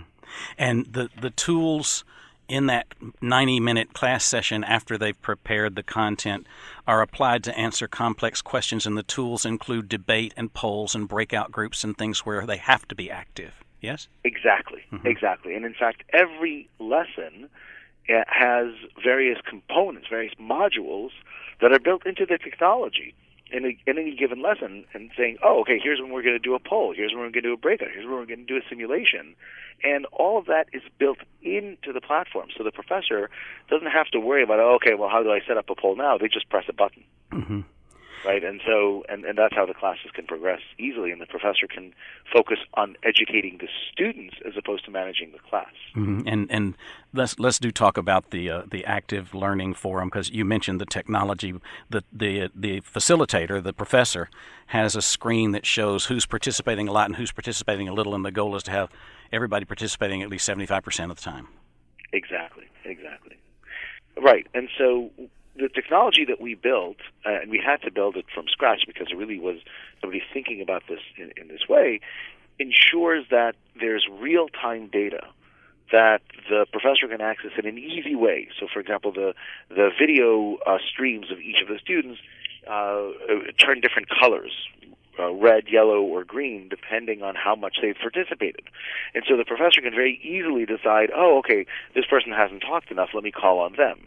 And 0.57 0.85
the, 0.85 1.09
the 1.19 1.29
tools 1.31 2.03
in 2.47 2.65
that 2.65 2.87
90 3.21 3.59
minute 3.59 3.93
class 3.93 4.25
session 4.25 4.63
after 4.63 4.97
they've 4.97 5.21
prepared 5.21 5.75
the 5.75 5.83
content 5.83 6.47
are 6.87 7.01
applied 7.01 7.43
to 7.43 7.57
answer 7.57 7.87
complex 7.87 8.41
questions, 8.41 8.85
and 8.85 8.97
the 8.97 9.03
tools 9.03 9.45
include 9.45 9.87
debate 9.87 10.33
and 10.35 10.53
polls 10.53 10.95
and 10.95 11.07
breakout 11.07 11.51
groups 11.51 11.83
and 11.83 11.97
things 11.97 12.25
where 12.25 12.45
they 12.45 12.57
have 12.57 12.87
to 12.87 12.95
be 12.95 13.09
active. 13.09 13.53
Yes? 13.81 14.09
Exactly, 14.23 14.83
mm-hmm. 14.91 15.07
exactly. 15.07 15.55
And 15.55 15.63
in 15.63 15.73
fact, 15.73 16.03
every 16.11 16.67
lesson 16.79 17.47
uh, 18.09 18.23
has 18.27 18.73
various 19.01 19.39
components, 19.47 20.07
various 20.09 20.33
modules 20.35 21.11
that 21.61 21.71
are 21.71 21.79
built 21.79 22.05
into 22.05 22.25
the 22.25 22.37
technology 22.37 23.13
in, 23.51 23.65
a, 23.65 23.77
in 23.89 23.97
any 23.97 24.15
given 24.15 24.41
lesson 24.41 24.85
and 24.93 25.11
saying, 25.17 25.37
oh, 25.43 25.61
okay, 25.61 25.79
here's 25.81 25.99
when 26.01 26.11
we're 26.11 26.23
going 26.23 26.35
to 26.35 26.39
do 26.39 26.55
a 26.55 26.59
poll, 26.59 26.93
here's 26.95 27.11
when 27.11 27.19
we're 27.19 27.31
going 27.31 27.43
to 27.43 27.49
do 27.49 27.53
a 27.53 27.57
breakout, 27.57 27.89
here's 27.93 28.05
when 28.05 28.15
we're 28.15 28.25
going 28.25 28.45
to 28.45 28.45
do 28.45 28.57
a 28.57 28.69
simulation. 28.69 29.35
And 29.83 30.05
all 30.11 30.39
of 30.39 30.45
that 30.45 30.67
is 30.73 30.81
built 30.97 31.19
into 31.41 31.93
the 31.93 32.01
platform. 32.01 32.49
So 32.57 32.63
the 32.63 32.71
professor 32.71 33.29
doesn't 33.69 33.87
have 33.87 34.07
to 34.07 34.19
worry 34.19 34.43
about, 34.43 34.59
oh, 34.59 34.75
okay, 34.75 34.95
well, 34.95 35.09
how 35.09 35.23
do 35.23 35.31
I 35.31 35.39
set 35.47 35.57
up 35.57 35.69
a 35.69 35.75
poll 35.75 35.95
now? 35.95 36.17
They 36.17 36.27
just 36.27 36.49
press 36.49 36.65
a 36.67 36.73
button. 36.73 37.03
Mm-hmm 37.31 37.61
right? 38.25 38.43
And 38.43 38.61
so, 38.65 39.03
and, 39.09 39.25
and 39.25 39.37
that's 39.37 39.55
how 39.55 39.65
the 39.65 39.73
classes 39.73 40.11
can 40.13 40.25
progress 40.25 40.61
easily, 40.77 41.11
and 41.11 41.21
the 41.21 41.25
professor 41.25 41.67
can 41.67 41.93
focus 42.31 42.59
on 42.75 42.95
educating 43.03 43.57
the 43.59 43.67
students 43.91 44.35
as 44.45 44.53
opposed 44.57 44.85
to 44.85 44.91
managing 44.91 45.31
the 45.31 45.39
class. 45.39 45.73
Mm-hmm. 45.95 46.27
And 46.27 46.51
and 46.51 46.77
let's 47.13 47.39
let's 47.39 47.59
do 47.59 47.71
talk 47.71 47.97
about 47.97 48.31
the 48.31 48.49
uh, 48.49 48.63
the 48.69 48.85
active 48.85 49.33
learning 49.33 49.73
forum 49.73 50.09
because 50.09 50.29
you 50.29 50.45
mentioned 50.45 50.79
the 50.79 50.85
technology. 50.85 51.53
The 51.89 52.03
the 52.11 52.49
the 52.55 52.81
facilitator, 52.81 53.61
the 53.63 53.73
professor, 53.73 54.29
has 54.67 54.95
a 54.95 55.01
screen 55.01 55.51
that 55.51 55.65
shows 55.65 56.05
who's 56.05 56.25
participating 56.25 56.87
a 56.87 56.91
lot 56.91 57.07
and 57.07 57.15
who's 57.15 57.31
participating 57.31 57.87
a 57.87 57.93
little, 57.93 58.15
and 58.15 58.25
the 58.25 58.31
goal 58.31 58.55
is 58.55 58.63
to 58.63 58.71
have 58.71 58.89
everybody 59.31 59.65
participating 59.65 60.21
at 60.21 60.29
least 60.29 60.45
seventy 60.45 60.65
five 60.65 60.83
percent 60.83 61.11
of 61.11 61.17
the 61.17 61.23
time. 61.23 61.47
Exactly. 62.13 62.65
Exactly. 62.85 63.37
Right. 64.21 64.47
And 64.53 64.67
so 64.77 65.11
the 65.59 65.69
technology 65.69 66.25
that 66.25 66.39
we 66.39 66.55
built, 66.55 66.97
uh, 67.25 67.41
and 67.41 67.51
we 67.51 67.61
had 67.63 67.81
to 67.81 67.91
build 67.91 68.15
it 68.15 68.25
from 68.33 68.45
scratch 68.47 68.83
because 68.87 69.07
it 69.11 69.17
really 69.17 69.39
was 69.39 69.57
nobody 70.03 70.21
thinking 70.33 70.61
about 70.61 70.83
this 70.87 70.99
in, 71.17 71.31
in 71.37 71.47
this 71.47 71.67
way, 71.67 71.99
ensures 72.59 73.25
that 73.29 73.55
there's 73.79 74.07
real 74.19 74.47
time 74.49 74.87
data 74.87 75.21
that 75.91 76.21
the 76.49 76.65
professor 76.71 77.07
can 77.07 77.21
access 77.21 77.51
in 77.57 77.65
an 77.65 77.77
easy 77.77 78.15
way. 78.15 78.47
So, 78.59 78.67
for 78.71 78.79
example, 78.79 79.11
the 79.11 79.33
the 79.69 79.89
video 79.99 80.57
uh, 80.65 80.77
streams 80.87 81.31
of 81.31 81.39
each 81.39 81.61
of 81.61 81.67
the 81.67 81.79
students 81.79 82.19
uh, 82.69 83.09
turn 83.57 83.81
different 83.81 84.07
colors. 84.09 84.51
Uh, 85.19 85.33
red, 85.33 85.67
yellow, 85.67 86.01
or 86.01 86.23
green, 86.23 86.69
depending 86.69 87.21
on 87.21 87.35
how 87.35 87.53
much 87.53 87.79
they've 87.81 87.97
participated. 87.99 88.63
And 89.13 89.23
so 89.27 89.35
the 89.35 89.43
professor 89.43 89.81
can 89.81 89.91
very 89.91 90.17
easily 90.23 90.65
decide, 90.65 91.09
oh, 91.13 91.39
okay, 91.39 91.65
this 91.93 92.05
person 92.05 92.31
hasn't 92.31 92.61
talked 92.61 92.89
enough, 92.89 93.09
let 93.13 93.23
me 93.23 93.31
call 93.31 93.59
on 93.59 93.75
them. 93.75 93.99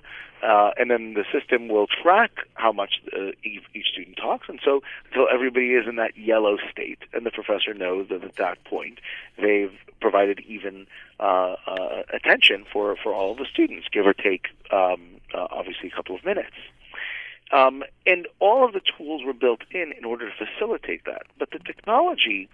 Uh, 0.42 0.70
and 0.78 0.90
then 0.90 1.14
the 1.14 1.24
system 1.30 1.68
will 1.68 1.86
track 1.86 2.30
how 2.54 2.72
much 2.72 2.94
uh, 3.16 3.30
each, 3.44 3.86
student 3.92 4.16
talks, 4.16 4.48
and 4.48 4.58
so 4.64 4.80
until 5.06 5.26
everybody 5.32 5.74
is 5.74 5.86
in 5.86 5.96
that 5.96 6.16
yellow 6.16 6.56
state, 6.70 6.98
and 7.12 7.24
the 7.24 7.30
professor 7.30 7.74
knows 7.74 8.08
that 8.08 8.24
at 8.24 8.34
that 8.36 8.64
point 8.64 8.98
they've 9.36 9.72
provided 10.00 10.40
even 10.48 10.86
uh, 11.20 11.54
uh, 11.66 12.02
attention 12.12 12.64
for, 12.72 12.96
for 12.96 13.12
all 13.14 13.32
of 13.32 13.38
the 13.38 13.46
students, 13.52 13.86
give 13.92 14.06
or 14.06 14.14
take, 14.14 14.46
um, 14.72 15.00
uh, 15.32 15.46
obviously, 15.50 15.88
a 15.88 15.94
couple 15.94 16.16
of 16.16 16.24
minutes. 16.24 16.56
Um, 17.52 17.84
and 18.06 18.26
all 18.38 18.64
of 18.64 18.72
the 18.72 18.80
tools 18.80 19.22
were 19.24 19.34
built 19.34 19.60
in 19.70 19.92
in 19.96 20.04
order 20.04 20.30
to 20.30 20.46
facilitate 20.46 21.04
that. 21.04 21.24
But 21.38 21.50
the 21.50 21.58
technology 21.58 22.48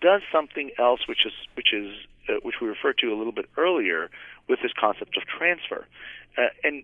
does 0.00 0.20
something 0.30 0.70
else, 0.78 1.00
which 1.08 1.24
is 1.24 1.32
which 1.54 1.72
is 1.72 1.94
uh, 2.28 2.34
which 2.42 2.56
we 2.60 2.68
referred 2.68 2.98
to 2.98 3.12
a 3.12 3.16
little 3.16 3.32
bit 3.32 3.46
earlier 3.56 4.10
with 4.48 4.60
this 4.62 4.72
concept 4.78 5.16
of 5.16 5.24
transfer. 5.24 5.86
Uh, 6.36 6.48
and 6.64 6.82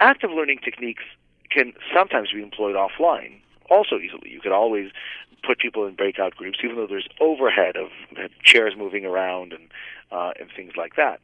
active 0.00 0.30
learning 0.30 0.58
techniques 0.64 1.04
can 1.50 1.72
sometimes 1.94 2.32
be 2.32 2.42
employed 2.42 2.74
offline 2.74 3.40
also 3.70 3.96
easily. 3.98 4.30
You 4.30 4.40
could 4.40 4.52
always 4.52 4.90
put 5.46 5.58
people 5.58 5.86
in 5.86 5.94
breakout 5.94 6.34
groups, 6.34 6.58
even 6.64 6.76
though 6.76 6.86
there's 6.86 7.08
overhead 7.20 7.76
of 7.76 7.88
chairs 8.42 8.74
moving 8.76 9.04
around 9.04 9.52
and 9.52 9.68
uh, 10.10 10.32
and 10.40 10.48
things 10.54 10.72
like 10.76 10.96
that. 10.96 11.20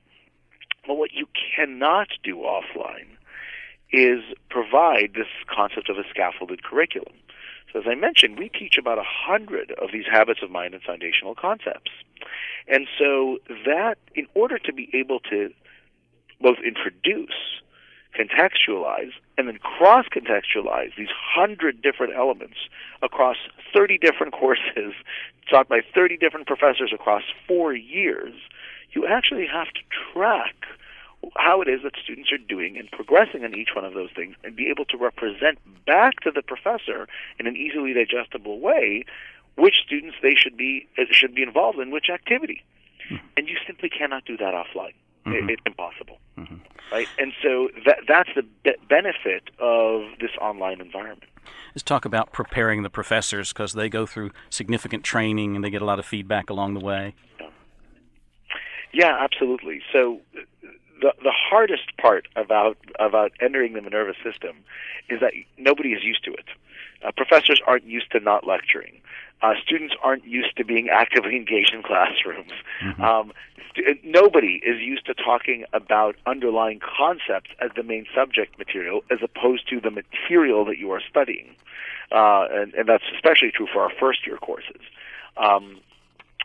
But 0.87 0.95
what 0.95 1.13
you 1.13 1.27
cannot 1.57 2.09
do 2.23 2.39
offline 2.39 3.17
is 3.93 4.23
provide 4.49 5.13
this 5.15 5.27
concept 5.47 5.89
of 5.89 5.99
a 5.99 6.05
scaffolded 6.09 6.63
curriculum. 6.63 7.15
So 7.73 7.81
as 7.81 7.87
I 7.89 7.95
mentioned, 7.95 8.39
we 8.39 8.49
teach 8.49 8.77
about 8.79 8.99
a 8.99 9.05
hundred 9.05 9.73
of 9.73 9.91
these 9.93 10.05
habits 10.11 10.41
of 10.43 10.51
mind 10.51 10.75
and 10.75 10.83
foundational 10.83 11.35
concepts. 11.35 11.91
And 12.69 12.87
so 12.99 13.39
that 13.67 13.99
in 14.15 14.27
order 14.35 14.59
to 14.59 14.73
be 14.73 14.91
able 14.95 15.21
to 15.31 15.51
both 16.41 16.59
introduce, 16.65 17.63
contextualize, 18.19 19.13
and 19.39 19.49
then 19.49 19.59
cross 19.59 20.07
contextualize 20.07 20.95
these 20.97 21.09
hundred 21.11 21.81
different 21.81 22.15
elements 22.15 22.57
across 23.01 23.37
30 23.75 23.99
different 23.99 24.33
courses 24.39 24.93
taught 25.49 25.69
by 25.69 25.81
30 25.95 26.17
different 26.19 26.47
professors 26.47 26.93
across 26.95 27.23
four 27.49 27.75
years, 27.75 28.35
you 28.93 29.07
actually 29.07 29.47
have 29.47 29.69
to 29.69 29.81
track 30.13 30.55
how 31.37 31.63
it 31.63 31.69
is 31.69 31.83
that 31.83 31.93
students 32.03 32.31
are 32.33 32.39
doing 32.39 32.77
and 32.77 32.91
progressing 32.91 33.45
on 33.45 33.55
each 33.55 33.71
one 33.75 33.85
of 33.85 33.95
those 33.95 34.11
things 34.15 34.35
and 34.45 34.57
be 34.57 34.69
able 34.69 34.85
to 34.87 34.97
represent 34.97 35.59
back 35.87 36.21
to 36.21 36.31
the 36.31 36.43
professor 36.43 37.07
in 37.39 37.47
an 37.47 37.57
easily 37.57 37.93
digestible 37.93 38.61
way 38.61 39.05
which 39.57 39.77
students 39.85 40.17
they 40.23 40.35
should 40.35 40.57
be 40.57 40.89
uh, 40.99 41.03
should 41.11 41.35
be 41.35 41.43
involved 41.43 41.79
in 41.79 41.91
which 41.91 42.09
activity. 42.13 42.63
Mm-hmm. 43.11 43.27
And 43.37 43.49
you 43.49 43.57
simply 43.67 43.89
cannot 43.89 44.25
do 44.25 44.37
that 44.37 44.55
offline. 44.55 44.95
Mm-hmm. 45.27 45.49
It, 45.49 45.51
it's 45.51 45.63
impossible. 45.67 46.19
Mm-hmm. 46.39 46.57
Right? 46.91 47.09
And 47.19 47.33
so 47.43 47.69
that 47.87 47.99
that's 48.09 48.31
the 48.35 48.43
be- 48.65 48.77
benefit 48.89 49.51
of 49.59 50.03
this 50.21 50.31
online 50.41 50.81
environment. 50.81 51.31
Let's 51.75 51.83
talk 51.83 52.05
about 52.05 52.33
preparing 52.33 52.83
the 52.83 52.91
professors 52.91 53.53
because 53.53 53.73
they 53.73 53.89
go 53.89 54.07
through 54.07 54.31
significant 54.51 55.05
training 55.05 55.57
and 55.57 55.65
they 55.65 55.71
get 55.71 55.83
a 55.83 55.85
lot 55.85 55.99
of 55.99 56.07
feedback 56.07 56.51
along 56.51 56.75
the 56.75 56.81
way. 56.81 57.15
Yeah, 57.41 57.49
yeah 58.93 59.19
absolutely. 59.21 59.83
So 59.93 60.21
the 61.03 61.13
the 61.23 61.33
hardest 61.33 61.97
part 62.01 62.29
about 62.37 62.79
about 62.99 63.33
entering 63.41 63.75
the 63.75 63.83
Minerva 63.83 64.15
system 64.25 64.57
is 65.11 65.21
that 65.21 65.33
nobody 65.59 65.91
is 65.91 66.03
used 66.03 66.25
to 66.25 66.33
it. 66.33 66.47
Uh, 67.05 67.11
professors 67.17 67.61
aren't 67.67 67.85
used 67.85 68.11
to 68.13 68.21
not 68.21 68.47
lecturing. 68.47 69.01
Uh, 69.43 69.55
students 69.61 69.95
aren't 70.03 70.25
used 70.25 70.57
to 70.57 70.65
being 70.65 70.89
actively 70.89 71.35
engaged 71.37 71.75
in 71.75 71.83
classrooms. 71.83 72.53
Mm-hmm. 72.81 73.03
Um, 73.03 73.33
st- 73.75 74.05
nobody 74.05 74.63
is 74.65 74.81
used 74.81 75.05
to 75.07 75.15
talking 75.15 75.65
about 75.73 76.15
underlying 76.27 76.81
concepts 76.81 77.51
as 77.61 77.71
the 77.75 77.83
main 77.83 78.07
subject 78.15 78.57
material, 78.57 79.03
as 79.11 79.19
opposed 79.21 79.69
to 79.71 79.81
the 79.81 79.91
material 79.91 80.65
that 80.67 80.79
you 80.79 80.93
are 80.93 81.03
studying. 81.11 81.57
Uh, 82.13 82.47
and, 82.53 82.75
and 82.75 82.89
that's 82.89 83.05
especially 83.15 83.51
true 83.51 83.67
for 83.73 83.83
our 83.83 83.91
first 83.99 84.25
year 84.27 84.37
courses. 84.37 84.83
Um, 85.37 85.81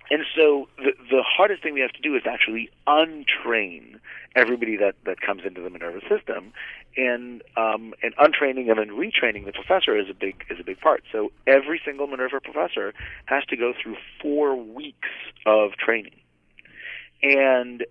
and 0.09 0.23
so 0.35 0.67
the, 0.77 0.93
the 1.11 1.21
hardest 1.21 1.61
thing 1.61 1.73
we 1.73 1.81
have 1.81 1.91
to 1.91 2.01
do 2.01 2.15
is 2.15 2.23
actually 2.25 2.69
untrain 2.87 3.99
everybody 4.37 4.77
that, 4.77 4.95
that 5.05 5.19
comes 5.19 5.41
into 5.45 5.61
the 5.61 5.69
Minerva 5.69 5.99
system, 6.07 6.53
and 6.95 7.41
um, 7.57 7.93
and 8.03 8.13
untraining 8.17 8.69
and 8.69 8.79
then 8.79 8.89
retraining 8.89 9.45
the 9.45 9.51
professor 9.51 9.97
is 9.97 10.09
a 10.09 10.13
big 10.13 10.45
is 10.49 10.59
a 10.59 10.63
big 10.63 10.79
part. 10.79 11.03
So 11.11 11.31
every 11.45 11.81
single 11.83 12.07
Minerva 12.07 12.39
professor 12.39 12.93
has 13.25 13.43
to 13.45 13.57
go 13.57 13.73
through 13.81 13.97
four 14.21 14.55
weeks 14.55 15.09
of 15.45 15.71
training, 15.73 16.15
and 17.23 17.85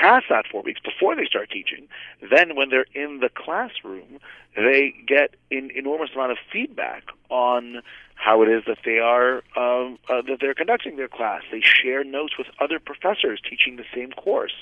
past 0.00 0.26
that 0.30 0.46
four 0.50 0.62
weeks 0.62 0.80
before 0.80 1.16
they 1.16 1.24
start 1.24 1.50
teaching, 1.50 1.88
then 2.30 2.56
when 2.56 2.70
they're 2.70 2.86
in 2.94 3.20
the 3.20 3.28
classroom, 3.28 4.18
they 4.56 4.94
get 5.06 5.34
an 5.50 5.70
enormous 5.74 6.10
amount 6.14 6.32
of 6.32 6.38
feedback 6.52 7.04
on 7.28 7.82
how 8.14 8.42
it 8.42 8.48
is 8.48 8.62
that 8.66 8.78
they 8.84 8.98
are 8.98 9.42
um, 9.56 9.98
uh, 10.08 10.22
that 10.22 10.38
they're 10.40 10.54
conducting 10.54 10.96
their 10.96 11.08
class. 11.08 11.42
They 11.50 11.60
share 11.60 12.04
notes 12.04 12.34
with 12.38 12.46
other 12.60 12.78
professors 12.78 13.40
teaching 13.48 13.76
the 13.76 13.84
same 13.94 14.12
course, 14.12 14.54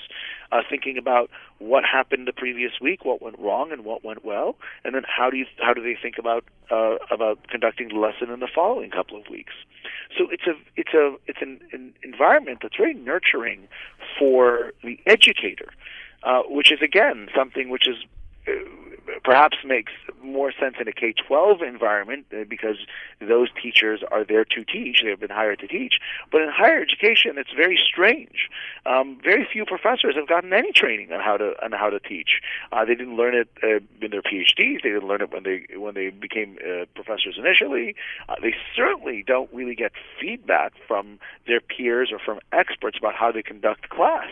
uh, 0.51 0.61
thinking 0.67 0.97
about 0.97 1.29
what 1.59 1.83
happened 1.85 2.27
the 2.27 2.33
previous 2.33 2.73
week, 2.81 3.05
what 3.05 3.21
went 3.21 3.37
wrong, 3.39 3.71
and 3.71 3.85
what 3.85 4.03
went 4.03 4.25
well, 4.25 4.55
and 4.83 4.95
then 4.95 5.03
how 5.07 5.29
do 5.29 5.37
you 5.37 5.45
how 5.59 5.73
do 5.73 5.81
they 5.81 5.97
think 6.01 6.17
about 6.17 6.43
uh, 6.71 6.97
about 7.11 7.47
conducting 7.47 7.89
the 7.89 7.95
lesson 7.95 8.29
in 8.31 8.39
the 8.39 8.49
following 8.53 8.89
couple 8.89 9.19
of 9.19 9.27
weeks. 9.29 9.53
So 10.17 10.27
it's 10.45 10.47
a 10.47 10.79
it's 10.79 10.93
a 10.93 11.15
it's 11.27 11.41
an, 11.41 11.59
an 11.71 11.93
environment 12.03 12.59
that's 12.61 12.75
very 12.75 12.93
nurturing 12.93 13.67
for 14.17 14.73
the 14.83 14.99
educator, 15.05 15.69
uh, 16.23 16.41
which 16.47 16.71
is 16.71 16.81
again 16.81 17.29
something 17.35 17.69
which 17.69 17.87
is 17.87 17.97
uh, 18.47 18.51
perhaps 19.23 19.57
makes 19.65 19.91
more 20.21 20.51
sense 20.51 20.75
in 20.79 20.87
a 20.87 20.93
K 20.93 21.13
12 21.27 21.61
environment 21.61 22.25
uh, 22.33 22.43
because 22.47 22.77
those 23.19 23.49
teachers 23.61 24.01
are 24.11 24.23
there 24.23 24.45
to 24.45 24.63
teach, 24.63 25.01
they've 25.03 25.19
been 25.19 25.29
hired 25.29 25.59
to 25.59 25.67
teach. 25.67 25.95
But 26.31 26.41
in 26.41 26.49
higher 26.49 26.81
education, 26.81 27.37
it's 27.37 27.51
very 27.55 27.79
strange. 27.83 28.49
Um, 28.85 29.17
very 29.23 29.47
few 29.51 29.65
professors 29.65 30.15
have 30.15 30.27
gotten 30.27 30.53
any 30.53 30.71
training 30.71 31.11
on 31.11 31.19
how 31.19 31.37
to 31.37 31.53
on 31.63 31.71
how 31.71 31.89
to 31.89 31.99
teach. 31.99 32.41
Uh, 32.71 32.85
they 32.85 32.95
didn't 32.95 33.15
learn 33.15 33.35
it 33.35 33.49
uh, 33.63 33.79
in 34.03 34.11
their 34.11 34.21
PhDs. 34.21 34.81
They 34.83 34.89
didn't 34.89 35.07
learn 35.07 35.21
it 35.21 35.31
when 35.31 35.43
they 35.43 35.65
when 35.75 35.93
they 35.93 36.09
became 36.09 36.57
uh, 36.61 36.85
professors 36.95 37.35
initially. 37.37 37.95
Uh, 38.29 38.35
they 38.41 38.55
certainly 38.75 39.23
don't 39.25 39.51
really 39.53 39.75
get 39.75 39.91
feedback 40.19 40.73
from 40.87 41.19
their 41.47 41.59
peers 41.59 42.09
or 42.11 42.19
from 42.19 42.39
experts 42.51 42.97
about 42.97 43.15
how 43.15 43.31
they 43.31 43.43
conduct 43.43 43.89
class 43.89 44.29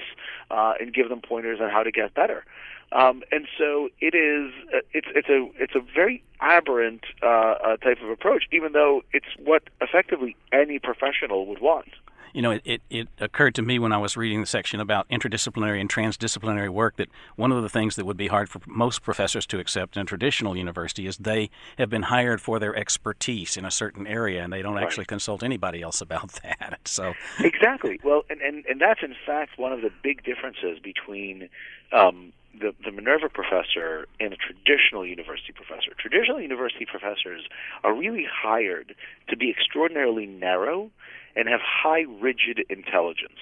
uh, 0.50 0.74
and 0.80 0.94
give 0.94 1.10
them 1.10 1.22
pointers 1.22 1.60
on 1.62 1.70
how 1.70 1.84
to 1.84 1.92
get 1.92 2.14
better. 2.14 2.44
Um, 2.92 3.24
and 3.32 3.48
so 3.58 3.90
it 4.02 4.14
is. 4.14 4.52
Uh, 4.74 4.80
it's 4.94 5.08
it's 5.16 5.30
a 5.30 5.50
it's 5.58 5.76
a 5.76 5.82
very 5.96 6.24
aberrant 6.42 7.06
uh, 7.24 7.26
uh, 7.26 7.78
type 7.78 8.00
of 8.04 8.10
approach, 8.10 8.44
even 8.52 8.74
though 8.74 9.02
it's 9.14 9.28
what 9.38 9.64
effectively 9.80 10.36
any 10.52 10.78
professional 10.78 11.46
would 11.46 11.62
want. 11.62 11.88
You 12.34 12.42
know, 12.42 12.52
it, 12.52 12.62
it, 12.64 12.82
it, 12.90 13.08
occurred 13.20 13.56
to 13.56 13.62
me 13.62 13.78
when 13.78 13.92
I 13.92 13.98
was 13.98 14.16
reading 14.16 14.40
the 14.40 14.48
section 14.48 14.80
about 14.80 15.08
interdisciplinary 15.10 15.82
and 15.82 15.90
transdisciplinary 15.90 16.70
work 16.70 16.96
that 16.96 17.10
one 17.36 17.52
of 17.52 17.62
the 17.62 17.70
things 17.70 17.96
that 17.98 18.06
would 18.06 18.18
be 18.18 18.28
hard 18.28 18.50
for 18.50 18.62
most 18.66 19.02
professors 19.02 19.46
to 19.48 19.60
accept 19.60 19.98
in 19.98 20.04
a 20.04 20.06
traditional 20.06 20.56
university 20.56 21.08
is 21.08 21.18
they 21.18 21.50
have 21.78 21.90
been 21.90 22.04
hired 22.04 22.42
for 22.42 22.58
their 22.58 22.76
expertise 22.76 23.58
in 23.58 23.66
a 23.66 23.72
certain 23.72 24.08
area 24.08 24.44
and 24.44 24.54
they 24.54 24.62
don't 24.62 24.76
right. 24.76 24.84
actually 24.84 25.06
consult 25.06 25.44
anybody 25.44 25.82
else 25.82 26.00
about 26.00 26.32
that. 26.44 26.80
So 26.86 27.14
exactly. 27.40 28.00
Well, 28.04 28.24
and, 28.30 28.40
and, 28.42 28.66
and 28.66 28.80
that's 28.80 29.04
in 29.04 29.16
fact 29.26 29.58
one 29.58 29.74
of 29.74 29.82
the 29.82 29.92
big 30.02 30.24
differences 30.24 30.80
between 30.80 31.50
um, 31.92 32.32
the, 32.60 32.74
the 32.84 32.92
Minerva 32.92 33.30
professor 33.30 34.08
and 34.20 34.34
a 34.34 34.38
traditional 34.38 35.06
university 35.06 35.54
professor. 35.54 35.92
Traditional 35.98 36.42
university 36.42 36.86
professors 36.86 37.48
are 37.84 37.94
really 37.94 38.26
hired 38.30 38.96
to 39.30 39.38
be 39.38 39.50
extraordinarily 39.50 40.26
narrow 40.26 40.92
and 41.36 41.48
have 41.48 41.62
high 41.62 42.06
rigid 42.22 42.64
intelligence. 42.70 43.40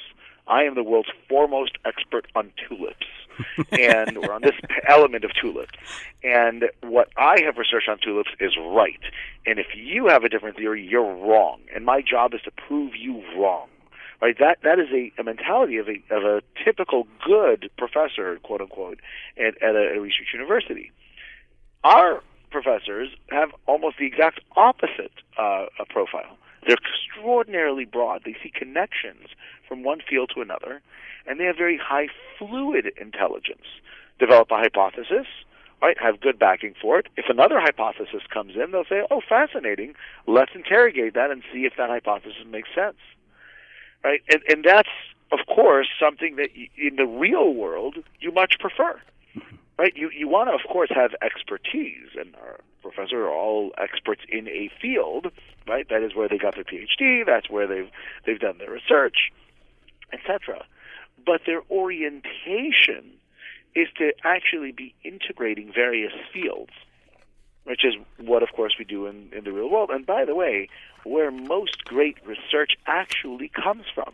I 0.47 0.63
am 0.63 0.75
the 0.75 0.83
world's 0.83 1.09
foremost 1.27 1.77
expert 1.85 2.25
on 2.35 2.51
tulips, 2.67 3.05
and 3.71 4.17
or 4.17 4.33
on 4.33 4.41
this 4.41 4.55
element 4.87 5.23
of 5.23 5.31
tulips. 5.39 5.73
And 6.23 6.65
what 6.81 7.09
I 7.17 7.41
have 7.45 7.57
researched 7.57 7.87
on 7.87 7.99
tulips 7.99 8.31
is 8.39 8.57
right. 8.57 8.99
And 9.45 9.59
if 9.59 9.67
you 9.75 10.07
have 10.07 10.23
a 10.23 10.29
different 10.29 10.57
theory, 10.57 10.85
you're 10.85 11.15
wrong. 11.15 11.61
And 11.73 11.85
my 11.85 12.01
job 12.01 12.33
is 12.33 12.41
to 12.41 12.51
prove 12.51 12.95
you 12.95 13.23
wrong 13.37 13.69
right? 14.21 14.35
That 14.39 14.59
that 14.63 14.79
is 14.79 14.87
a, 14.93 15.11
a 15.19 15.23
mentality 15.23 15.77
of 15.77 15.87
a 15.87 16.01
of 16.13 16.23
a 16.23 16.41
typical 16.63 17.07
good 17.25 17.69
professor, 17.77 18.37
quote 18.43 18.61
unquote, 18.61 18.99
at, 19.37 19.61
at 19.61 19.75
a, 19.75 19.95
a 19.95 19.99
research 19.99 20.29
university. 20.33 20.91
Our 21.83 22.21
professors 22.51 23.09
have 23.29 23.49
almost 23.67 23.97
the 23.99 24.05
exact 24.05 24.41
opposite 24.55 25.11
uh, 25.37 25.65
profile. 25.89 26.37
They're 26.65 26.75
extraordinarily 26.75 27.85
broad. 27.85 28.23
They 28.25 28.35
see 28.43 28.51
connections 28.53 29.29
from 29.67 29.83
one 29.83 29.99
field 30.07 30.31
to 30.35 30.41
another, 30.41 30.81
and 31.25 31.39
they 31.39 31.45
have 31.45 31.55
very 31.55 31.79
high 31.81 32.07
fluid 32.37 32.91
intelligence. 32.99 33.65
Develop 34.19 34.51
a 34.51 34.57
hypothesis, 34.57 35.27
right? 35.81 35.97
Have 36.01 36.19
good 36.19 36.37
backing 36.37 36.73
for 36.81 36.99
it. 36.99 37.07
If 37.15 37.25
another 37.29 37.59
hypothesis 37.61 38.23
comes 38.33 38.55
in, 38.55 38.71
they'll 38.71 38.83
say, 38.83 39.03
"Oh, 39.09 39.21
fascinating. 39.21 39.95
Let's 40.27 40.51
interrogate 40.53 41.13
that 41.13 41.31
and 41.31 41.43
see 41.53 41.65
if 41.65 41.77
that 41.77 41.89
hypothesis 41.89 42.43
makes 42.45 42.69
sense." 42.75 42.97
Right? 44.03 44.21
And 44.31 44.41
and 44.49 44.63
that's 44.63 44.89
of 45.31 45.39
course 45.47 45.87
something 45.99 46.37
that 46.37 46.49
in 46.77 46.95
the 46.95 47.05
real 47.05 47.53
world 47.53 47.97
you 48.19 48.31
much 48.31 48.55
prefer. 48.59 48.99
Right? 49.77 49.93
You 49.95 50.09
you 50.15 50.27
want 50.27 50.49
to 50.49 50.53
of 50.53 50.71
course 50.71 50.89
have 50.93 51.11
expertise 51.21 52.15
and 52.19 52.35
our 52.35 52.59
professors 52.81 53.13
are 53.13 53.29
all 53.29 53.71
experts 53.77 54.21
in 54.29 54.47
a 54.47 54.69
field, 54.81 55.27
right? 55.67 55.87
That 55.89 56.01
is 56.01 56.15
where 56.15 56.27
they 56.27 56.37
got 56.37 56.55
their 56.55 56.63
PhD, 56.63 57.25
that's 57.25 57.49
where 57.49 57.67
they've 57.67 57.89
they've 58.25 58.39
done 58.39 58.57
their 58.57 58.71
research, 58.71 59.31
etc. 60.13 60.65
But 61.25 61.41
their 61.45 61.61
orientation 61.69 63.11
is 63.75 63.87
to 63.97 64.13
actually 64.23 64.71
be 64.71 64.95
integrating 65.03 65.71
various 65.73 66.13
fields, 66.33 66.71
which 67.63 67.85
is 67.85 67.95
what, 68.17 68.43
of 68.43 68.49
course, 68.55 68.73
we 68.79 68.85
do 68.85 69.05
in, 69.05 69.29
in 69.35 69.43
the 69.43 69.51
real 69.51 69.69
world. 69.69 69.89
And 69.91 70.05
by 70.05 70.25
the 70.25 70.35
way, 70.35 70.69
where 71.03 71.31
most 71.31 71.85
great 71.85 72.17
research 72.25 72.71
actually 72.87 73.49
comes 73.49 73.85
from. 73.93 74.13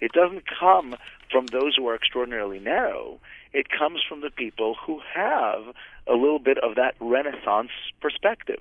It 0.00 0.12
doesn't 0.12 0.44
come 0.46 0.96
from 1.30 1.46
those 1.46 1.76
who 1.76 1.88
are 1.88 1.94
extraordinarily 1.94 2.58
narrow. 2.58 3.20
It 3.52 3.68
comes 3.70 4.00
from 4.08 4.20
the 4.20 4.30
people 4.30 4.74
who 4.86 5.00
have 5.14 5.62
a 6.06 6.14
little 6.14 6.38
bit 6.38 6.58
of 6.58 6.74
that 6.76 6.94
Renaissance 7.00 7.70
perspective. 8.00 8.60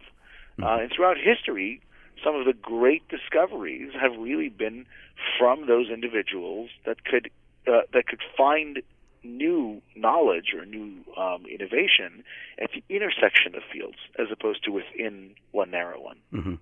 Mm-hmm. 0.60 0.64
Uh, 0.64 0.78
and 0.84 0.92
throughout 0.96 1.18
history, 1.18 1.82
some 2.24 2.36
of 2.36 2.46
the 2.46 2.54
great 2.54 3.08
discoveries 3.10 3.92
have 4.00 4.12
really 4.18 4.50
been 4.50 4.86
from 5.40 5.66
those 5.68 5.90
individuals 5.90 6.70
that 6.86 7.04
could 7.04 7.30
uh, 7.68 7.82
that 7.94 8.08
could 8.08 8.22
find 8.36 8.82
new 9.24 9.82
knowledge 9.96 10.54
or 10.56 10.66
new 10.66 11.04
um, 11.18 11.46
innovation 11.46 12.24
at 12.62 12.70
the 12.72 12.84
intersection 12.94 13.56
of 13.56 13.62
fields 13.72 13.98
as 14.18 14.28
opposed 14.32 14.64
to 14.64 14.72
within 14.72 15.32
one 15.52 15.72
narrow 15.72 16.02
one. 16.02 16.18
Mm-hmm. 16.34 16.56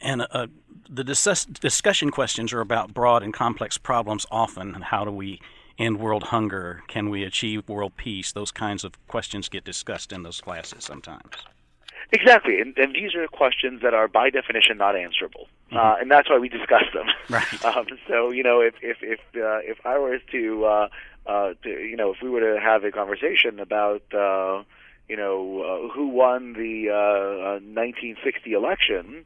And 0.00 0.26
uh, 0.30 0.46
the 0.88 1.04
dis- 1.04 1.44
discussion 1.44 2.10
questions 2.10 2.52
are 2.52 2.60
about 2.60 2.94
broad 2.94 3.22
and 3.22 3.32
complex 3.32 3.78
problems 3.78 4.26
often. 4.30 4.74
How 4.74 5.04
do 5.04 5.10
we 5.10 5.40
end 5.78 5.98
world 6.00 6.24
hunger? 6.24 6.82
Can 6.88 7.10
we 7.10 7.24
achieve 7.24 7.68
world 7.68 7.96
peace? 7.96 8.32
Those 8.32 8.50
kinds 8.50 8.84
of 8.84 8.92
questions 9.08 9.48
get 9.48 9.64
discussed 9.64 10.12
in 10.12 10.22
those 10.22 10.40
classes 10.40 10.84
sometimes. 10.84 11.32
Exactly, 12.14 12.60
and, 12.60 12.76
and 12.76 12.94
these 12.94 13.14
are 13.14 13.26
questions 13.26 13.80
that 13.80 13.94
are 13.94 14.06
by 14.06 14.28
definition 14.28 14.76
not 14.76 14.94
answerable, 14.94 15.48
mm-hmm. 15.68 15.78
uh, 15.78 15.94
and 15.98 16.10
that's 16.10 16.28
why 16.28 16.38
we 16.38 16.48
discuss 16.48 16.84
them. 16.92 17.06
Right. 17.30 17.42
Um, 17.64 17.86
so 18.06 18.30
you 18.32 18.42
know, 18.42 18.60
if 18.60 18.74
if 18.82 18.98
if 19.02 19.20
uh, 19.34 19.60
if 19.62 19.78
I 19.86 19.96
was 19.96 20.20
to 20.32 20.64
uh, 20.64 20.88
uh, 21.26 21.54
to, 21.62 21.68
you 21.68 21.96
know, 21.96 22.12
if 22.12 22.18
we 22.22 22.30
were 22.30 22.40
to 22.40 22.60
have 22.60 22.84
a 22.84 22.90
conversation 22.90 23.60
about, 23.60 24.02
uh, 24.14 24.62
you 25.08 25.16
know, 25.16 25.62
uh, 25.62 25.94
who 25.94 26.08
won 26.08 26.54
the 26.54 26.90
uh, 26.90 27.60
1960 27.62 28.54
uh, 28.54 28.58
election, 28.58 29.24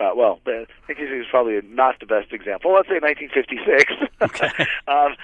uh, 0.00 0.10
well, 0.16 0.40
1960 0.44 1.20
is 1.20 1.26
probably 1.30 1.60
not 1.68 2.00
the 2.00 2.06
best 2.06 2.32
example. 2.32 2.72
Let's 2.74 2.88
say 2.88 2.98
1956. 2.98 3.94
Okay. 4.22 4.48
um, 4.88 5.14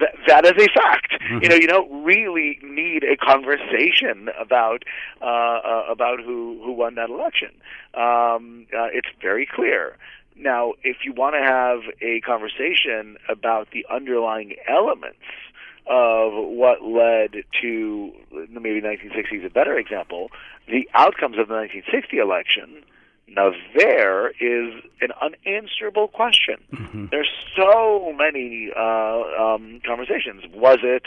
that, 0.00 0.14
that 0.26 0.44
is 0.46 0.52
a 0.52 0.68
fact. 0.72 1.12
Mm-hmm. 1.12 1.42
You 1.42 1.48
know, 1.50 1.56
you 1.56 1.66
don't 1.66 2.04
really 2.04 2.58
need 2.62 3.04
a 3.04 3.16
conversation 3.16 4.30
about 4.40 4.84
uh, 5.20 5.24
uh, 5.24 5.84
about 5.90 6.20
who 6.20 6.58
who 6.64 6.72
won 6.72 6.94
that 6.94 7.10
election. 7.10 7.50
Um, 7.92 8.66
uh, 8.72 8.88
it's 8.92 9.08
very 9.20 9.46
clear. 9.46 9.98
Now, 10.36 10.74
if 10.82 10.98
you 11.04 11.12
want 11.12 11.36
to 11.36 11.42
have 11.42 11.80
a 12.00 12.20
conversation 12.20 13.16
about 13.28 13.68
the 13.72 13.86
underlying 13.90 14.56
elements 14.68 15.18
of 15.86 16.32
what 16.32 16.82
led 16.82 17.44
to 17.60 18.12
maybe 18.50 18.80
1960 18.80 19.36
is 19.36 19.44
a 19.44 19.50
better 19.50 19.76
example, 19.76 20.30
the 20.66 20.88
outcomes 20.94 21.38
of 21.38 21.48
the 21.48 21.54
1960 21.54 22.18
election. 22.18 22.82
Now 23.28 23.52
there 23.76 24.28
is 24.28 24.82
an 25.00 25.10
unanswerable 25.20 26.08
question. 26.08 26.56
Mm-hmm. 26.72 27.06
There's 27.10 27.30
so 27.56 28.12
many 28.16 28.70
uh, 28.74 29.22
um, 29.38 29.80
conversations. 29.84 30.42
Was 30.54 30.78
it 30.82 31.04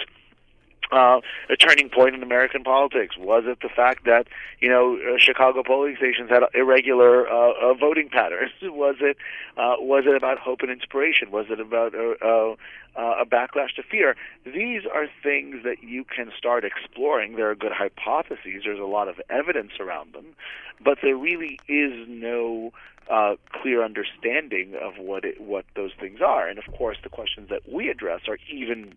uh, 0.91 1.19
a 1.49 1.55
turning 1.55 1.89
point 1.89 2.15
in 2.15 2.23
American 2.23 2.63
politics? 2.63 3.15
Was 3.17 3.43
it 3.45 3.59
the 3.61 3.69
fact 3.69 4.05
that 4.05 4.27
you 4.59 4.69
know 4.69 4.97
uh, 4.97 5.17
Chicago 5.17 5.63
polling 5.63 5.95
stations 5.97 6.29
had 6.29 6.43
irregular 6.53 7.27
uh, 7.27 7.71
uh, 7.71 7.73
voting 7.73 8.09
patterns? 8.09 8.51
Was 8.61 8.95
it 9.01 9.17
uh, 9.57 9.75
was 9.79 10.03
it 10.05 10.15
about 10.15 10.37
hope 10.37 10.61
and 10.61 10.69
inspiration? 10.69 11.31
Was 11.31 11.47
it 11.49 11.59
about 11.59 11.95
uh, 11.95 12.13
uh, 12.23 12.55
uh, 12.95 13.21
a 13.21 13.25
backlash 13.25 13.73
to 13.75 13.83
fear? 13.83 14.15
These 14.45 14.83
are 14.85 15.07
things 15.23 15.63
that 15.63 15.83
you 15.83 16.03
can 16.03 16.31
start 16.37 16.63
exploring. 16.63 17.35
There 17.35 17.49
are 17.49 17.55
good 17.55 17.71
hypotheses. 17.71 18.63
There's 18.63 18.79
a 18.79 18.83
lot 18.83 19.07
of 19.07 19.19
evidence 19.29 19.73
around 19.79 20.13
them, 20.13 20.35
but 20.83 20.99
there 21.01 21.17
really 21.17 21.59
is 21.67 22.07
no 22.07 22.71
uh, 23.09 23.35
clear 23.61 23.83
understanding 23.83 24.75
of 24.75 24.97
what 24.97 25.25
it, 25.25 25.39
what 25.41 25.65
those 25.75 25.91
things 25.99 26.19
are. 26.21 26.47
And 26.47 26.59
of 26.59 26.65
course, 26.77 26.97
the 27.03 27.09
questions 27.09 27.49
that 27.49 27.61
we 27.71 27.89
address 27.89 28.21
are 28.27 28.37
even 28.51 28.93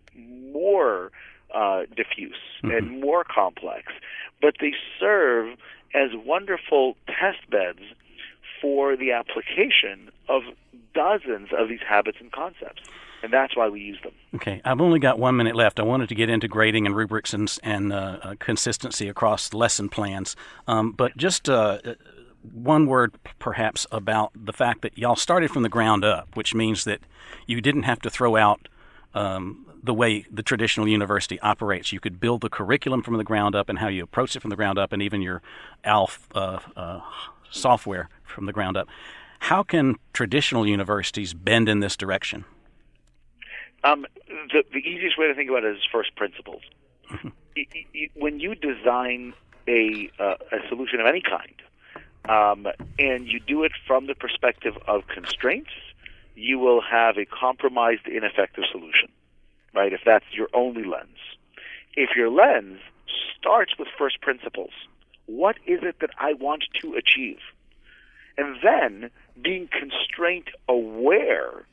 more 0.52 1.12
uh, 1.54 1.82
diffuse 1.96 2.34
mm-hmm. 2.62 2.70
and 2.70 3.00
more 3.00 3.24
complex, 3.24 3.92
but 4.40 4.54
they 4.60 4.72
serve 4.98 5.56
as 5.94 6.10
wonderful 6.24 6.96
test 7.06 7.48
beds 7.50 7.80
for 8.60 8.96
the 8.96 9.12
application 9.12 10.10
of 10.28 10.42
dozens 10.94 11.48
of 11.56 11.68
these 11.68 11.80
habits 11.86 12.18
and 12.20 12.30
concepts. 12.32 12.82
And 13.22 13.32
that's 13.32 13.54
why 13.54 13.68
we 13.68 13.80
use 13.80 13.98
them. 14.02 14.12
Okay, 14.34 14.62
I've 14.64 14.80
only 14.80 14.98
got 14.98 15.18
one 15.18 15.36
minute 15.36 15.54
left. 15.54 15.78
I 15.78 15.82
wanted 15.82 16.08
to 16.08 16.14
get 16.14 16.30
into 16.30 16.48
grading 16.48 16.86
and 16.86 16.96
rubrics 16.96 17.34
and, 17.34 17.54
and 17.62 17.92
uh, 17.92 18.18
uh, 18.22 18.34
consistency 18.38 19.08
across 19.08 19.52
lesson 19.52 19.90
plans. 19.90 20.36
Um, 20.66 20.92
but 20.92 21.14
just 21.18 21.48
uh, 21.48 21.80
one 22.54 22.86
word, 22.86 23.12
perhaps, 23.38 23.86
about 23.92 24.32
the 24.34 24.54
fact 24.54 24.80
that 24.82 24.96
y'all 24.96 25.16
started 25.16 25.50
from 25.50 25.62
the 25.62 25.68
ground 25.68 26.02
up, 26.02 26.34
which 26.34 26.54
means 26.54 26.84
that 26.84 27.00
you 27.46 27.60
didn't 27.60 27.82
have 27.82 28.00
to 28.00 28.10
throw 28.10 28.36
out 28.36 28.68
um, 29.14 29.66
the 29.82 29.94
way 29.94 30.24
the 30.30 30.42
traditional 30.42 30.86
university 30.86 31.40
operates. 31.40 31.92
You 31.92 32.00
could 32.00 32.20
build 32.20 32.42
the 32.42 32.48
curriculum 32.48 33.02
from 33.02 33.16
the 33.16 33.24
ground 33.24 33.54
up 33.54 33.68
and 33.68 33.78
how 33.78 33.88
you 33.88 34.02
approach 34.02 34.36
it 34.36 34.40
from 34.40 34.50
the 34.50 34.56
ground 34.56 34.78
up, 34.78 34.92
and 34.92 35.02
even 35.02 35.22
your 35.22 35.42
ALF 35.84 36.28
uh, 36.34 36.58
uh, 36.76 37.00
software 37.50 38.08
from 38.24 38.46
the 38.46 38.52
ground 38.52 38.76
up. 38.76 38.88
How 39.40 39.62
can 39.62 39.96
traditional 40.12 40.66
universities 40.66 41.32
bend 41.32 41.68
in 41.68 41.80
this 41.80 41.96
direction? 41.96 42.44
Um, 43.82 44.06
the, 44.52 44.62
the, 44.72 44.78
easiest 44.78 45.16
way 45.18 45.26
to 45.28 45.34
think 45.34 45.48
about 45.48 45.64
it 45.64 45.76
is 45.76 45.82
first 45.90 46.14
principles. 46.14 46.62
Mm-hmm. 47.10 47.30
when 48.14 48.38
you 48.38 48.54
design 48.54 49.32
a, 49.66 50.10
uh, 50.18 50.34
a 50.52 50.68
solution 50.68 51.00
of 51.00 51.06
any 51.06 51.22
kind, 51.22 51.54
um, 52.28 52.68
and 52.98 53.26
you 53.26 53.40
do 53.40 53.64
it 53.64 53.72
from 53.86 54.06
the 54.06 54.14
perspective 54.14 54.76
of 54.86 55.06
constraints, 55.08 55.70
you 56.40 56.58
will 56.58 56.80
have 56.80 57.16
a 57.18 57.26
compromised, 57.26 58.06
ineffective 58.06 58.64
solution 58.70 59.10
right? 59.74 59.92
If 59.92 60.00
that's 60.04 60.24
your 60.32 60.48
only 60.54 60.84
lens. 60.84 61.18
If 61.94 62.10
your 62.16 62.30
lens 62.30 62.80
starts 63.38 63.72
with 63.78 63.88
first 63.98 64.20
principles, 64.20 64.70
what 65.26 65.56
is 65.66 65.80
it 65.82 65.96
that 66.00 66.10
I 66.18 66.34
want 66.34 66.64
to 66.80 66.94
achieve? 66.94 67.38
And 68.36 68.56
then 68.62 69.10
being 69.42 69.68
constraint 69.68 70.48
aware, 70.68 71.64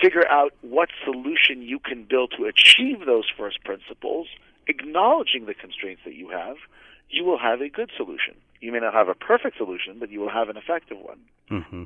figure 0.00 0.26
out 0.28 0.52
what 0.62 0.88
solution 1.04 1.62
you 1.62 1.78
can 1.78 2.04
build 2.04 2.32
to 2.36 2.44
achieve 2.44 3.06
those 3.06 3.24
first 3.36 3.62
principles, 3.64 4.28
acknowledging 4.66 5.46
the 5.46 5.54
constraints 5.54 6.02
that 6.04 6.14
you 6.14 6.30
have, 6.30 6.56
you 7.10 7.24
will 7.24 7.38
have 7.38 7.60
a 7.60 7.68
good 7.68 7.90
solution. 7.96 8.34
You 8.60 8.72
may 8.72 8.80
not 8.80 8.92
have 8.92 9.08
a 9.08 9.14
perfect 9.14 9.56
solution, 9.56 9.98
but 9.98 10.10
you 10.10 10.20
will 10.20 10.30
have 10.30 10.48
an 10.48 10.56
effective 10.56 10.98
one. 10.98 11.20
Mm-hmm. 11.50 11.82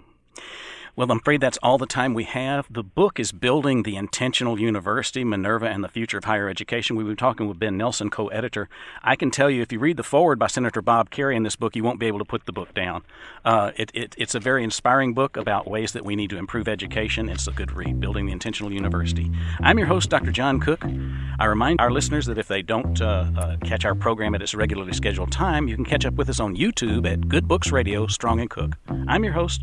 Well, 0.95 1.11
I'm 1.11 1.21
afraid 1.21 1.41
that's 1.41 1.57
all 1.63 1.79
the 1.79 1.87
time 1.87 2.13
we 2.13 2.25
have. 2.25 2.67
The 2.71 2.83
book 2.83 3.19
is 3.19 3.33
Building 3.33 3.83
the 3.83 3.97
Intentional 3.97 4.61
University, 4.61 5.25
Minerva 5.25 5.67
and 5.67 5.83
the 5.83 5.89
Future 5.89 6.19
of 6.19 6.25
Higher 6.25 6.51
Education. 6.51 6.97
We've 6.97 7.07
been 7.07 7.17
talking 7.17 7.49
with 7.49 7.59
Ben 7.59 7.79
Nelson, 7.79 8.11
co 8.11 8.29
editor. 8.29 8.69
I 9.03 9.17
can 9.17 9.31
tell 9.31 9.49
you, 9.49 9.63
if 9.63 9.73
you 9.73 9.79
read 9.79 9.97
the 9.97 10.03
foreword 10.03 10.39
by 10.39 10.49
Senator 10.49 10.83
Bob 10.83 11.09
Kerrey 11.09 11.35
in 11.35 11.45
this 11.45 11.57
book, 11.57 11.75
you 11.75 11.83
won't 11.83 11.99
be 11.99 12.09
able 12.09 12.19
to 12.19 12.27
put 12.27 12.45
the 12.45 12.53
book 12.53 12.75
down. 12.75 13.05
Uh, 13.43 13.73
it, 13.75 13.91
it, 13.95 14.15
it's 14.19 14.35
a 14.35 14.41
very 14.41 14.63
inspiring 14.63 15.15
book 15.15 15.39
about 15.39 15.67
ways 15.67 15.93
that 15.93 16.05
we 16.05 16.15
need 16.15 16.29
to 16.29 16.37
improve 16.37 16.69
education. 16.69 17.31
It's 17.31 17.49
a 17.49 17.53
good 17.53 17.73
read, 17.73 17.99
Building 17.99 18.27
the 18.27 18.33
Intentional 18.33 18.71
University. 18.71 19.33
I'm 19.61 19.79
your 19.79 19.87
host, 19.87 20.11
Dr. 20.11 20.31
John 20.31 20.61
Cook. 20.61 20.85
I 21.39 21.47
remind 21.47 21.81
our 21.81 21.91
listeners 21.91 22.27
that 22.27 22.37
if 22.37 22.49
they 22.49 22.61
don't 22.61 23.01
uh, 23.01 23.31
uh, 23.35 23.57
catch 23.65 23.87
our 23.87 23.95
program 23.95 24.35
at 24.35 24.43
its 24.43 24.55
regularly 24.55 24.93
scheduled 24.93 25.33
time, 25.33 25.69
you 25.69 25.75
can 25.75 25.87
catch 25.87 26.05
up 26.05 26.15
with 26.15 26.29
us 26.29 26.39
on 26.39 26.55
YouTube 26.55 27.11
at 27.11 27.29
Good 27.29 27.49
Books 27.49 27.73
Radio, 27.73 28.07
Strong 28.09 28.41
and 28.41 28.51
Cook. 28.51 28.77
I'm 29.09 29.25
your 29.25 29.33
host. 29.33 29.63